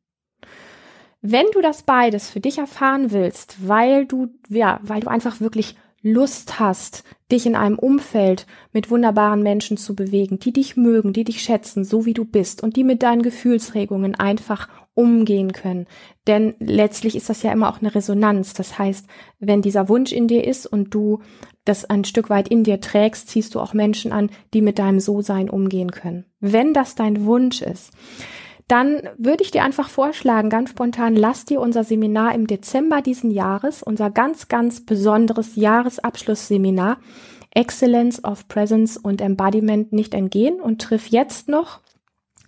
Wenn 1.22 1.46
du 1.54 1.62
das 1.62 1.84
beides 1.84 2.30
für 2.30 2.40
dich 2.40 2.58
erfahren 2.58 3.12
willst, 3.12 3.68
weil 3.68 4.06
du, 4.06 4.30
ja, 4.50 4.80
weil 4.82 5.02
du 5.02 5.08
einfach 5.08 5.40
wirklich 5.40 5.76
Lust 6.04 6.60
hast, 6.60 7.04
dich 7.32 7.46
in 7.46 7.56
einem 7.56 7.78
Umfeld 7.78 8.48
mit 8.74 8.90
wunderbaren 8.90 9.44
Menschen 9.44 9.78
zu 9.78 9.96
bewegen, 9.96 10.40
die 10.40 10.52
dich 10.52 10.76
mögen, 10.76 11.14
die 11.14 11.24
dich 11.24 11.44
schätzen, 11.44 11.84
so 11.84 12.06
wie 12.06 12.16
du 12.16 12.26
bist 12.26 12.64
und 12.64 12.76
die 12.76 12.84
mit 12.84 13.04
deinen 13.04 13.22
Gefühlsregungen 13.22 14.16
einfach 14.16 14.68
umgehen 14.96 15.54
können. 15.54 15.86
Denn 16.26 16.56
letztlich 16.60 17.16
ist 17.16 17.30
das 17.30 17.44
ja 17.44 17.52
immer 17.52 17.70
auch 17.70 17.82
eine 17.82 17.94
Resonanz. 17.94 18.54
Das 18.54 18.80
heißt, 18.80 19.06
wenn 19.40 19.62
dieser 19.62 19.90
Wunsch 19.90 20.12
in 20.12 20.28
dir 20.28 20.46
ist 20.46 20.66
und 20.66 20.94
du 20.94 21.20
das 21.66 21.86
ein 21.86 22.04
Stück 22.04 22.32
weit 22.32 22.48
in 22.48 22.64
dir 22.64 22.82
trägst, 22.82 23.30
ziehst 23.30 23.54
du 23.54 23.60
auch 23.60 23.74
Menschen 23.74 24.12
an, 24.12 24.32
die 24.54 24.62
mit 24.62 24.80
deinem 24.80 25.00
So-Sein 25.00 25.50
umgehen 25.50 25.92
können. 25.92 26.26
Wenn 26.40 26.74
das 26.74 26.96
dein 26.96 27.26
Wunsch 27.26 27.62
ist, 27.62 27.92
dann 28.68 29.02
würde 29.18 29.44
ich 29.44 29.52
dir 29.52 29.64
einfach 29.64 29.90
vorschlagen, 29.90 30.50
ganz 30.50 30.70
spontan, 30.70 31.16
lass 31.16 31.46
dir 31.46 31.60
unser 31.60 31.84
Seminar 31.84 32.34
im 32.36 32.48
Dezember 32.48 33.02
diesen 33.02 33.32
Jahres, 33.32 33.84
unser 33.84 34.10
ganz, 34.10 34.48
ganz 34.48 34.86
besonderes 34.86 35.56
Jahresabschlussseminar 35.56 36.98
Excellence 37.54 38.24
of 38.24 38.48
Presence 38.48 38.98
und 38.98 39.22
Embodiment 39.22 39.92
nicht 39.92 40.14
entgehen. 40.14 40.62
Und 40.62 40.82
triff 40.82 41.08
jetzt 41.08 41.50
noch, 41.50 41.82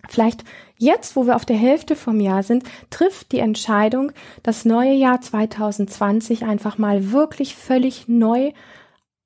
vielleicht 0.08 0.44
jetzt, 0.78 1.14
wo 1.16 1.26
wir 1.26 1.36
auf 1.36 1.44
der 1.44 1.56
Hälfte 1.56 1.94
vom 1.96 2.20
Jahr 2.20 2.42
sind, 2.42 2.64
triff 2.90 3.24
die 3.24 3.38
Entscheidung, 3.38 4.12
das 4.42 4.64
neue 4.64 4.94
Jahr 4.94 5.20
2020 5.20 6.44
einfach 6.44 6.78
mal 6.78 7.12
wirklich 7.12 7.54
völlig 7.54 8.08
neu 8.08 8.52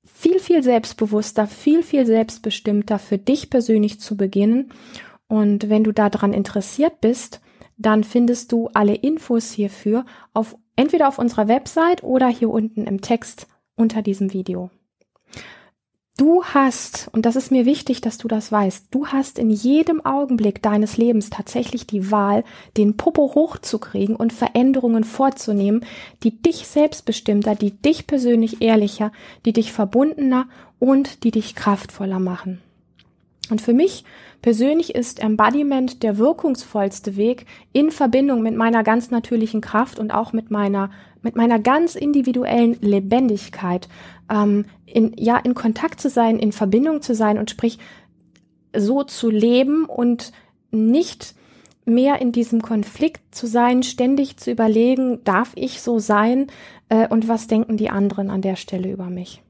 viel, 0.05 0.41
viel 0.41 0.65
selbstbewusster, 0.65 1.47
viel, 1.47 1.85
viel 1.85 2.05
selbstbestimmter 2.05 2.99
für 2.99 3.19
dich 3.19 3.51
persönlich 3.51 4.01
zu 4.01 4.17
beginnen 4.17 4.73
und 5.29 5.69
wenn 5.69 5.85
du 5.85 5.93
daran 5.93 6.33
interessiert 6.33 7.01
bist, 7.01 7.41
dann 7.77 8.03
findest 8.03 8.51
du 8.51 8.69
alle 8.75 8.95
Infos 8.95 9.53
hierfür 9.53 10.05
auf 10.35 10.57
entweder 10.75 11.09
auf 11.09 11.19
unserer 11.19 11.49
Website 11.49 12.03
oder 12.03 12.29
hier 12.29 12.51
unten 12.51 12.87
im 12.87 13.01
Text 13.01 13.47
unter 13.77 14.03
diesem 14.03 14.33
Video. 14.33 14.71
Du 16.17 16.43
hast, 16.43 17.09
und 17.13 17.27
das 17.27 17.37
ist 17.37 17.53
mir 17.53 17.65
wichtig, 17.65 18.01
dass 18.01 18.19
du 18.19 18.27
das 18.27 18.51
weißt, 18.51 18.89
du 18.91 19.07
hast 19.07 19.39
in 19.39 19.51
jedem 19.51 20.05
Augenblick 20.05 20.61
deines 20.61 20.97
Lebens 20.97 21.31
tatsächlich 21.31 21.87
die 21.87 22.11
Wahl, 22.11 22.43
den 22.77 22.97
Popo 22.97 23.37
hochzukriegen 23.37 24.17
und 24.17 24.33
Veränderungen 24.33 25.05
vorzunehmen, 25.05 25.85
die 26.25 26.43
dich 26.43 26.67
selbstbestimmter, 26.67 27.55
die 27.55 27.71
dich 27.71 28.09
persönlich 28.09 28.61
ehrlicher, 28.61 29.13
die 29.45 29.53
dich 29.53 29.73
verbundener 29.73 30.49
und 30.81 31.23
die 31.23 31.31
dich 31.31 31.55
kraftvoller 31.55 32.19
machen. 32.19 32.61
Und 33.51 33.61
für 33.61 33.73
mich 33.73 34.05
persönlich 34.43 34.95
ist 34.95 35.21
Embodiment 35.21 36.03
der 36.03 36.19
wirkungsvollste 36.19 37.17
Weg 37.17 37.47
in 37.73 37.91
Verbindung 37.91 38.43
mit 38.43 38.57
meiner 38.57 38.83
ganz 38.83 39.11
natürlichen 39.11 39.61
Kraft 39.61 39.99
und 39.99 40.13
auch 40.13 40.33
mit 40.33 40.51
meiner 40.51 40.91
mit 41.21 41.35
meiner 41.35 41.59
ganz 41.59 41.97
individuellen 41.97 42.77
Lebendigkeit 42.81 43.89
ähm, 44.31 44.67
in 44.87 45.15
ja 45.17 45.37
in 45.37 45.55
Kontakt 45.55 46.01
zu 46.01 46.09
sein, 46.09 46.39
in 46.39 46.53
Verbindung 46.53 47.03
zu 47.03 47.15
sein 47.15 47.39
und 47.39 47.51
sprich 47.51 47.79
so 48.77 49.03
zu 49.03 49.31
leben 49.31 49.85
und 49.85 50.33
nicht 50.71 51.35
mehr 51.85 52.21
in 52.21 52.33
diesem 52.33 52.63
Konflikt 52.63 53.35
zu 53.35 53.47
sein, 53.47 53.83
ständig 53.83 54.37
zu 54.37 54.51
überlegen, 54.51 55.25
darf 55.25 55.53
ich 55.55 55.81
so 55.81 55.99
sein 55.99 56.49
äh, 56.89 57.09
und 57.09 57.29
was 57.29 57.47
denken 57.47 57.77
die 57.77 57.91
anderen 57.91 58.31
an 58.31 58.43
der 58.43 58.57
Stelle 58.57 58.91
über 58.91 59.11
mich. 59.11 59.43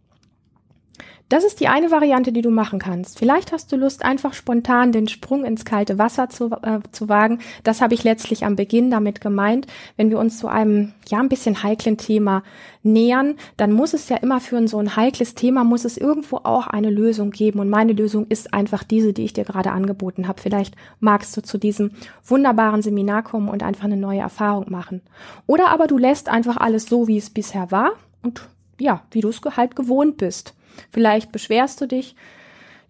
Das 1.29 1.45
ist 1.45 1.61
die 1.61 1.69
eine 1.69 1.91
Variante, 1.91 2.33
die 2.33 2.41
du 2.41 2.51
machen 2.51 2.79
kannst. 2.79 3.19
Vielleicht 3.19 3.53
hast 3.53 3.71
du 3.71 3.77
Lust, 3.77 4.03
einfach 4.03 4.33
spontan 4.33 4.93
den 4.93 5.09
Sprung 5.09 5.45
ins 5.45 5.67
kalte 5.67 5.99
Wasser 5.99 6.31
zu, 6.31 6.51
äh, 6.63 6.81
zu 6.91 7.11
wagen. 7.11 7.41
Das 7.65 7.83
habe 7.83 7.93
ich 7.93 8.03
letztlich 8.03 8.47
am 8.47 8.57
Beginn 8.57 8.91
damit 8.91 9.21
gemeint. 9.21 9.67
Wenn 9.99 10.09
wir 10.09 10.19
uns 10.19 10.39
zu 10.39 10.49
einem, 10.49 10.95
ja, 11.07 11.19
ein 11.19 11.29
bisschen 11.29 11.63
heiklen 11.63 11.99
Thema 11.99 12.43
nähern, 12.83 13.35
dann 13.59 13.73
muss 13.73 13.93
es 13.93 14.09
ja 14.09 14.17
immer 14.17 14.41
für 14.41 14.67
so 14.69 14.79
ein 14.79 14.97
heikles 14.97 15.35
Thema, 15.35 15.65
muss 15.65 15.85
es 15.85 15.99
irgendwo 15.99 16.39
auch 16.39 16.67
eine 16.67 16.89
Lösung 16.89 17.31
geben. 17.31 17.61
Und 17.61 17.69
meine 17.69 17.93
Lösung 17.93 18.27
ist 18.29 18.55
einfach 18.55 18.83
diese, 18.83 19.13
die 19.13 19.25
ich 19.25 19.35
dir 19.35 19.45
gerade 19.45 19.73
angeboten 19.73 20.29
habe. 20.29 20.41
Vielleicht 20.41 20.77
magst 20.99 21.37
du 21.37 21.43
zu 21.43 21.59
diesem 21.59 21.91
wunderbaren 22.25 22.81
Seminar 22.81 23.23
kommen 23.23 23.51
und 23.51 23.63
einfach 23.63 23.85
eine 23.85 23.99
neue 23.99 24.21
Erfahrung 24.21 24.71
machen. 24.71 25.03
Oder 25.47 25.69
aber 25.69 25.89
du 25.89 25.99
lässt 25.99 26.31
einfach 26.31 26.57
alles 26.57 26.87
so, 26.87 27.07
wie 27.07 27.19
es 27.19 27.29
bisher 27.29 27.71
war 27.71 27.93
und 28.23 28.49
ja, 28.79 29.03
wie 29.11 29.21
du 29.21 29.29
es 29.29 29.43
halt 29.57 29.77
gewohnt 29.77 30.17
bist. 30.17 30.55
Vielleicht 30.91 31.33
beschwerst 31.33 31.81
du 31.81 31.87
dich, 31.87 32.15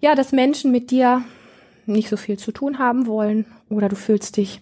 ja, 0.01 0.15
dass 0.15 0.33
Menschen 0.33 0.71
mit 0.71 0.91
dir 0.91 1.23
nicht 1.87 2.09
so 2.09 2.17
viel 2.17 2.39
zu 2.39 2.53
tun 2.53 2.79
haben 2.79 3.07
wollen 3.07 3.47
oder 3.69 3.89
du 3.89 3.97
fühlst 3.97 4.37
dich 4.37 4.61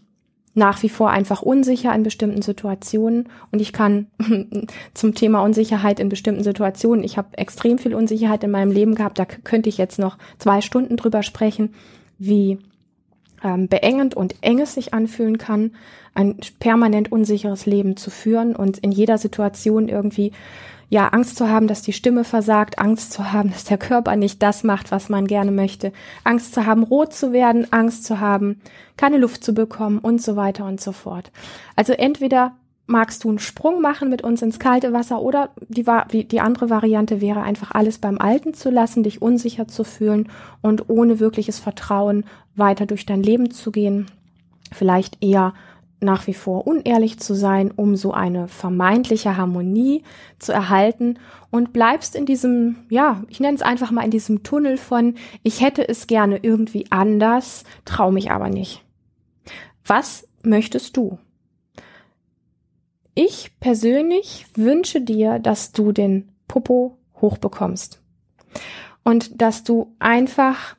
nach 0.57 0.83
wie 0.83 0.89
vor 0.89 1.11
einfach 1.11 1.43
unsicher 1.43 1.95
in 1.95 2.03
bestimmten 2.03 2.41
Situationen. 2.41 3.29
Und 3.53 3.61
ich 3.61 3.75
kann 3.75 4.07
zum 4.95 5.15
Thema 5.15 5.43
Unsicherheit 5.43 6.01
in 6.01 6.09
bestimmten 6.09 6.43
Situationen, 6.43 7.05
ich 7.05 7.19
habe 7.19 7.37
extrem 7.37 7.77
viel 7.77 7.95
Unsicherheit 7.95 8.43
in 8.43 8.51
meinem 8.51 8.73
Leben 8.73 8.95
gehabt, 8.95 9.19
da 9.19 9.27
könnte 9.27 9.69
ich 9.69 9.77
jetzt 9.77 9.99
noch 9.99 10.17
zwei 10.39 10.63
Stunden 10.63 10.97
drüber 10.97 11.23
sprechen, 11.23 11.75
wie 12.19 12.59
ähm, 13.45 13.69
beengend 13.69 14.15
und 14.15 14.35
enges 14.41 14.73
sich 14.73 14.95
anfühlen 14.95 15.37
kann, 15.37 15.73
ein 16.15 16.39
permanent 16.59 17.13
unsicheres 17.13 17.67
Leben 17.67 17.99
zu 17.99 18.11
führen 18.11 18.57
und 18.57 18.79
in 18.79 18.93
jeder 18.93 19.19
Situation 19.19 19.89
irgendwie 19.89 20.33
ja, 20.89 21.09
Angst 21.09 21.37
zu 21.37 21.49
haben, 21.49 21.67
dass 21.67 21.83
die 21.83 21.93
Stimme 21.93 22.25
versagt, 22.25 22.79
Angst 22.79 23.13
zu 23.13 23.33
haben, 23.33 23.51
dass 23.53 23.65
der 23.65 23.79
Körper 23.79 24.17
nicht 24.17 24.43
das 24.43 24.65
macht, 24.65 24.91
was 24.91 25.09
man 25.09 25.27
gerne 25.27 25.53
möchte, 25.53 25.93
Angst 26.25 26.55
zu 26.55 26.67
haben, 26.67 26.83
rot 26.83 27.13
zu 27.13 27.33
werden, 27.33 27.73
Angst 27.73 28.05
zu 28.05 28.21
haben, 28.21 28.61
keine 28.97 29.19
Luft 29.19 29.45
zu 29.45 29.55
bekommen 29.55 29.99
und 29.99 30.23
so 30.23 30.37
weiter 30.37 30.65
und 30.65 30.81
so 30.81 30.93
fort. 30.93 31.31
Also 31.75 31.93
entweder 31.93 32.53
magst 32.87 33.25
du 33.25 33.29
einen 33.29 33.41
Sprung 33.41 33.81
machen 33.81 34.09
mit 34.09 34.23
uns 34.23 34.43
ins 34.43 34.61
kalte 34.61 34.93
Wasser 34.93 35.21
oder 35.21 35.51
die, 35.69 35.85
die 36.29 36.41
andere 36.41 36.71
Variante 36.71 37.21
wäre 37.21 37.43
einfach 37.43 37.73
alles 37.73 37.99
beim 37.99 38.19
Alten 38.19 38.55
zu 38.55 38.71
lassen, 38.71 39.03
dich 39.03 39.21
unsicher 39.21 39.67
zu 39.67 39.83
fühlen 39.83 40.29
und 40.63 40.89
ohne 40.89 41.19
wirkliches 41.19 41.59
Vertrauen 41.59 42.25
weiter 42.55 42.87
durch 42.87 43.05
dein 43.05 43.23
Leben 43.23 43.51
zu 43.51 43.73
gehen. 43.73 44.07
Vielleicht 44.73 45.23
eher 45.23 45.53
nach 46.01 46.27
wie 46.27 46.35
vor 46.35 46.67
unehrlich 46.67 47.19
zu 47.19 47.35
sein, 47.35 47.71
um 47.71 47.97
so 47.97 48.13
eine 48.13 48.49
vermeintliche 48.49 49.37
Harmonie 49.37 50.03
zu 50.39 50.53
erhalten 50.53 51.19
und 51.51 51.73
bleibst 51.73 52.15
in 52.15 52.27
diesem, 52.27 52.77
ja, 52.91 53.23
ich 53.29 53.41
nenne 53.41 53.57
es 53.57 53.63
einfach 53.63 53.91
mal 53.91 54.05
in 54.05 54.11
diesem 54.11 54.43
Tunnel 54.43 54.77
von, 54.77 55.15
ich 55.43 55.63
hätte 55.63 55.89
es 55.89 56.07
gerne 56.07 56.39
irgendwie 56.43 56.87
anders, 56.91 57.65
trau 57.85 58.11
mich 58.11 58.31
aber 58.31 58.51
nicht. 58.51 58.85
Was 59.85 60.29
möchtest 60.43 60.97
du? 60.97 61.19
Ich 63.15 63.59
persönlich 63.61 64.47
wünsche 64.55 65.01
dir, 65.01 65.39
dass 65.39 65.73
du 65.73 65.93
den 65.93 66.33
Popo 66.49 66.99
hochbekommst 67.21 68.03
und 69.05 69.41
dass 69.41 69.65
du 69.65 69.95
einfach 69.99 70.77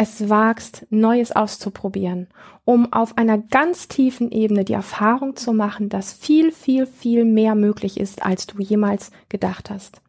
es 0.00 0.30
wagst, 0.30 0.86
Neues 0.88 1.30
auszuprobieren, 1.30 2.28
um 2.64 2.90
auf 2.90 3.18
einer 3.18 3.36
ganz 3.36 3.86
tiefen 3.86 4.30
Ebene 4.32 4.64
die 4.64 4.72
Erfahrung 4.72 5.36
zu 5.36 5.52
machen, 5.52 5.90
dass 5.90 6.14
viel, 6.14 6.52
viel, 6.52 6.86
viel 6.86 7.26
mehr 7.26 7.54
möglich 7.54 8.00
ist, 8.00 8.24
als 8.24 8.46
du 8.46 8.62
jemals 8.62 9.10
gedacht 9.28 9.68
hast. 9.68 10.00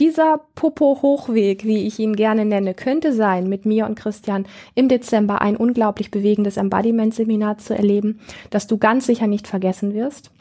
Dieser 0.00 0.40
Popo-Hochweg, 0.56 1.64
wie 1.64 1.86
ich 1.86 2.00
ihn 2.00 2.16
gerne 2.16 2.44
nenne, 2.44 2.74
könnte 2.74 3.12
sein, 3.12 3.48
mit 3.48 3.64
mir 3.64 3.86
und 3.86 3.94
Christian 3.94 4.46
im 4.74 4.88
Dezember 4.88 5.40
ein 5.40 5.56
unglaublich 5.56 6.10
bewegendes 6.10 6.56
Embodiment-Seminar 6.56 7.58
zu 7.58 7.72
erleben, 7.72 8.18
das 8.50 8.66
du 8.66 8.78
ganz 8.78 9.06
sicher 9.06 9.28
nicht 9.28 9.46
vergessen 9.46 9.94
wirst. 9.94 10.32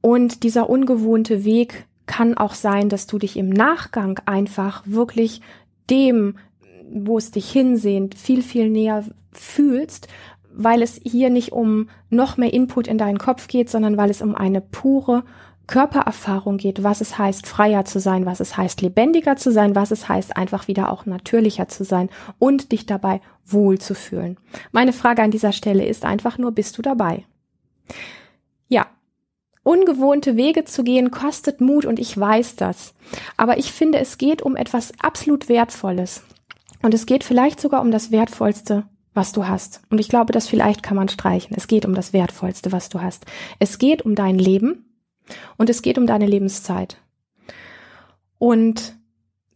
Und 0.00 0.44
dieser 0.44 0.70
ungewohnte 0.70 1.44
Weg 1.44 1.86
kann 2.06 2.36
auch 2.36 2.54
sein, 2.54 2.88
dass 2.88 3.08
du 3.08 3.18
dich 3.18 3.36
im 3.36 3.48
Nachgang 3.48 4.20
einfach 4.24 4.84
wirklich 4.86 5.40
dem, 5.90 6.36
wo 6.90 7.18
es 7.18 7.30
dich 7.30 7.50
hinsehnt, 7.50 8.14
viel, 8.14 8.42
viel 8.42 8.70
näher 8.70 9.04
fühlst, 9.32 10.08
weil 10.52 10.82
es 10.82 11.00
hier 11.02 11.30
nicht 11.30 11.52
um 11.52 11.88
noch 12.10 12.36
mehr 12.36 12.52
Input 12.52 12.86
in 12.86 12.98
deinen 12.98 13.18
Kopf 13.18 13.48
geht, 13.48 13.68
sondern 13.68 13.96
weil 13.96 14.10
es 14.10 14.22
um 14.22 14.34
eine 14.34 14.60
pure 14.60 15.24
Körpererfahrung 15.66 16.58
geht, 16.58 16.82
was 16.82 17.00
es 17.00 17.16
heißt, 17.16 17.46
freier 17.46 17.84
zu 17.84 17.98
sein, 17.98 18.26
was 18.26 18.40
es 18.40 18.56
heißt, 18.56 18.82
lebendiger 18.82 19.36
zu 19.36 19.50
sein, 19.50 19.74
was 19.74 19.90
es 19.90 20.08
heißt, 20.08 20.36
einfach 20.36 20.68
wieder 20.68 20.92
auch 20.92 21.06
natürlicher 21.06 21.68
zu 21.68 21.84
sein 21.84 22.10
und 22.38 22.70
dich 22.70 22.86
dabei 22.86 23.20
wohl 23.46 23.78
zu 23.78 23.94
fühlen. 23.94 24.36
Meine 24.72 24.92
Frage 24.92 25.22
an 25.22 25.30
dieser 25.30 25.52
Stelle 25.52 25.86
ist 25.86 26.04
einfach 26.04 26.38
nur, 26.38 26.52
bist 26.52 26.76
du 26.76 26.82
dabei? 26.82 27.24
Ja, 28.68 28.86
Ungewohnte 29.64 30.36
Wege 30.36 30.64
zu 30.66 30.84
gehen 30.84 31.10
kostet 31.10 31.62
Mut 31.62 31.86
und 31.86 31.98
ich 31.98 32.16
weiß 32.18 32.56
das. 32.56 32.94
Aber 33.38 33.56
ich 33.56 33.72
finde, 33.72 33.98
es 33.98 34.18
geht 34.18 34.42
um 34.42 34.56
etwas 34.56 34.92
absolut 35.00 35.48
Wertvolles. 35.48 36.22
Und 36.84 36.92
es 36.92 37.06
geht 37.06 37.24
vielleicht 37.24 37.62
sogar 37.62 37.80
um 37.80 37.90
das 37.90 38.10
Wertvollste, 38.10 38.84
was 39.14 39.32
du 39.32 39.48
hast. 39.48 39.80
Und 39.88 40.00
ich 40.00 40.10
glaube, 40.10 40.34
das 40.34 40.46
vielleicht 40.46 40.82
kann 40.82 40.98
man 40.98 41.08
streichen. 41.08 41.56
Es 41.56 41.66
geht 41.66 41.86
um 41.86 41.94
das 41.94 42.12
Wertvollste, 42.12 42.72
was 42.72 42.90
du 42.90 43.00
hast. 43.00 43.24
Es 43.58 43.78
geht 43.78 44.02
um 44.02 44.14
dein 44.14 44.38
Leben 44.38 44.94
und 45.56 45.70
es 45.70 45.80
geht 45.80 45.96
um 45.96 46.06
deine 46.06 46.26
Lebenszeit. 46.26 46.98
Und 48.36 48.96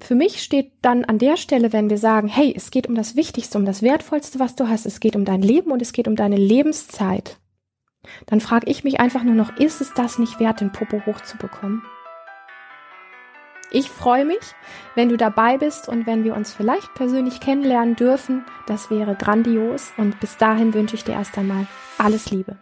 für 0.01 0.15
mich 0.15 0.43
steht 0.43 0.73
dann 0.81 1.05
an 1.05 1.19
der 1.19 1.37
Stelle, 1.37 1.75
wenn 1.75 1.91
wir 1.91 1.99
sagen, 1.99 2.29
hey, 2.29 2.51
es 2.57 2.71
geht 2.71 2.87
um 2.87 2.95
das 2.95 3.15
Wichtigste, 3.15 3.59
um 3.59 3.67
das 3.67 3.83
Wertvollste, 3.83 4.39
was 4.39 4.57
du 4.57 4.67
hast, 4.67 4.87
es 4.87 4.99
geht 4.99 5.15
um 5.15 5.27
dein 5.27 5.43
Leben 5.43 5.71
und 5.71 5.83
es 5.83 5.93
geht 5.93 6.09
um 6.09 6.17
deine 6.17 6.39
Lebenszeit, 6.39 7.37
dann 8.25 8.41
frage 8.41 8.71
ich 8.71 8.85
mich 8.85 9.01
einfach 9.01 9.23
nur 9.23 9.35
noch, 9.35 9.55
ist 9.59 9.83
es 9.83 9.93
das 9.93 10.19
nicht 10.19 10.41
wert, 10.41 10.63
den 10.63 10.73
Popo 10.73 11.05
hochzubekommen? 11.05 11.83
Ich 13.71 13.91
freue 13.91 14.25
mich, 14.25 14.55
wenn 14.95 15.11
du 15.11 15.17
dabei 15.17 15.59
bist 15.59 15.89
und 15.89 16.07
wenn 16.07 16.25
wir 16.25 16.35
uns 16.35 16.53
vielleicht 16.53 16.95
persönlich 16.95 17.41
kennenlernen 17.41 17.97
dürfen. 17.97 18.45
Das 18.67 18.91
wäre 18.91 19.15
grandios 19.15 19.93
und 19.97 20.19
bis 20.21 20.39
dahin 20.39 20.73
wünsche 20.73 20.95
ich 20.95 21.05
dir 21.05 21.13
erst 21.13 21.37
einmal 21.37 21.67
alles 21.99 22.31
Liebe. 22.31 22.57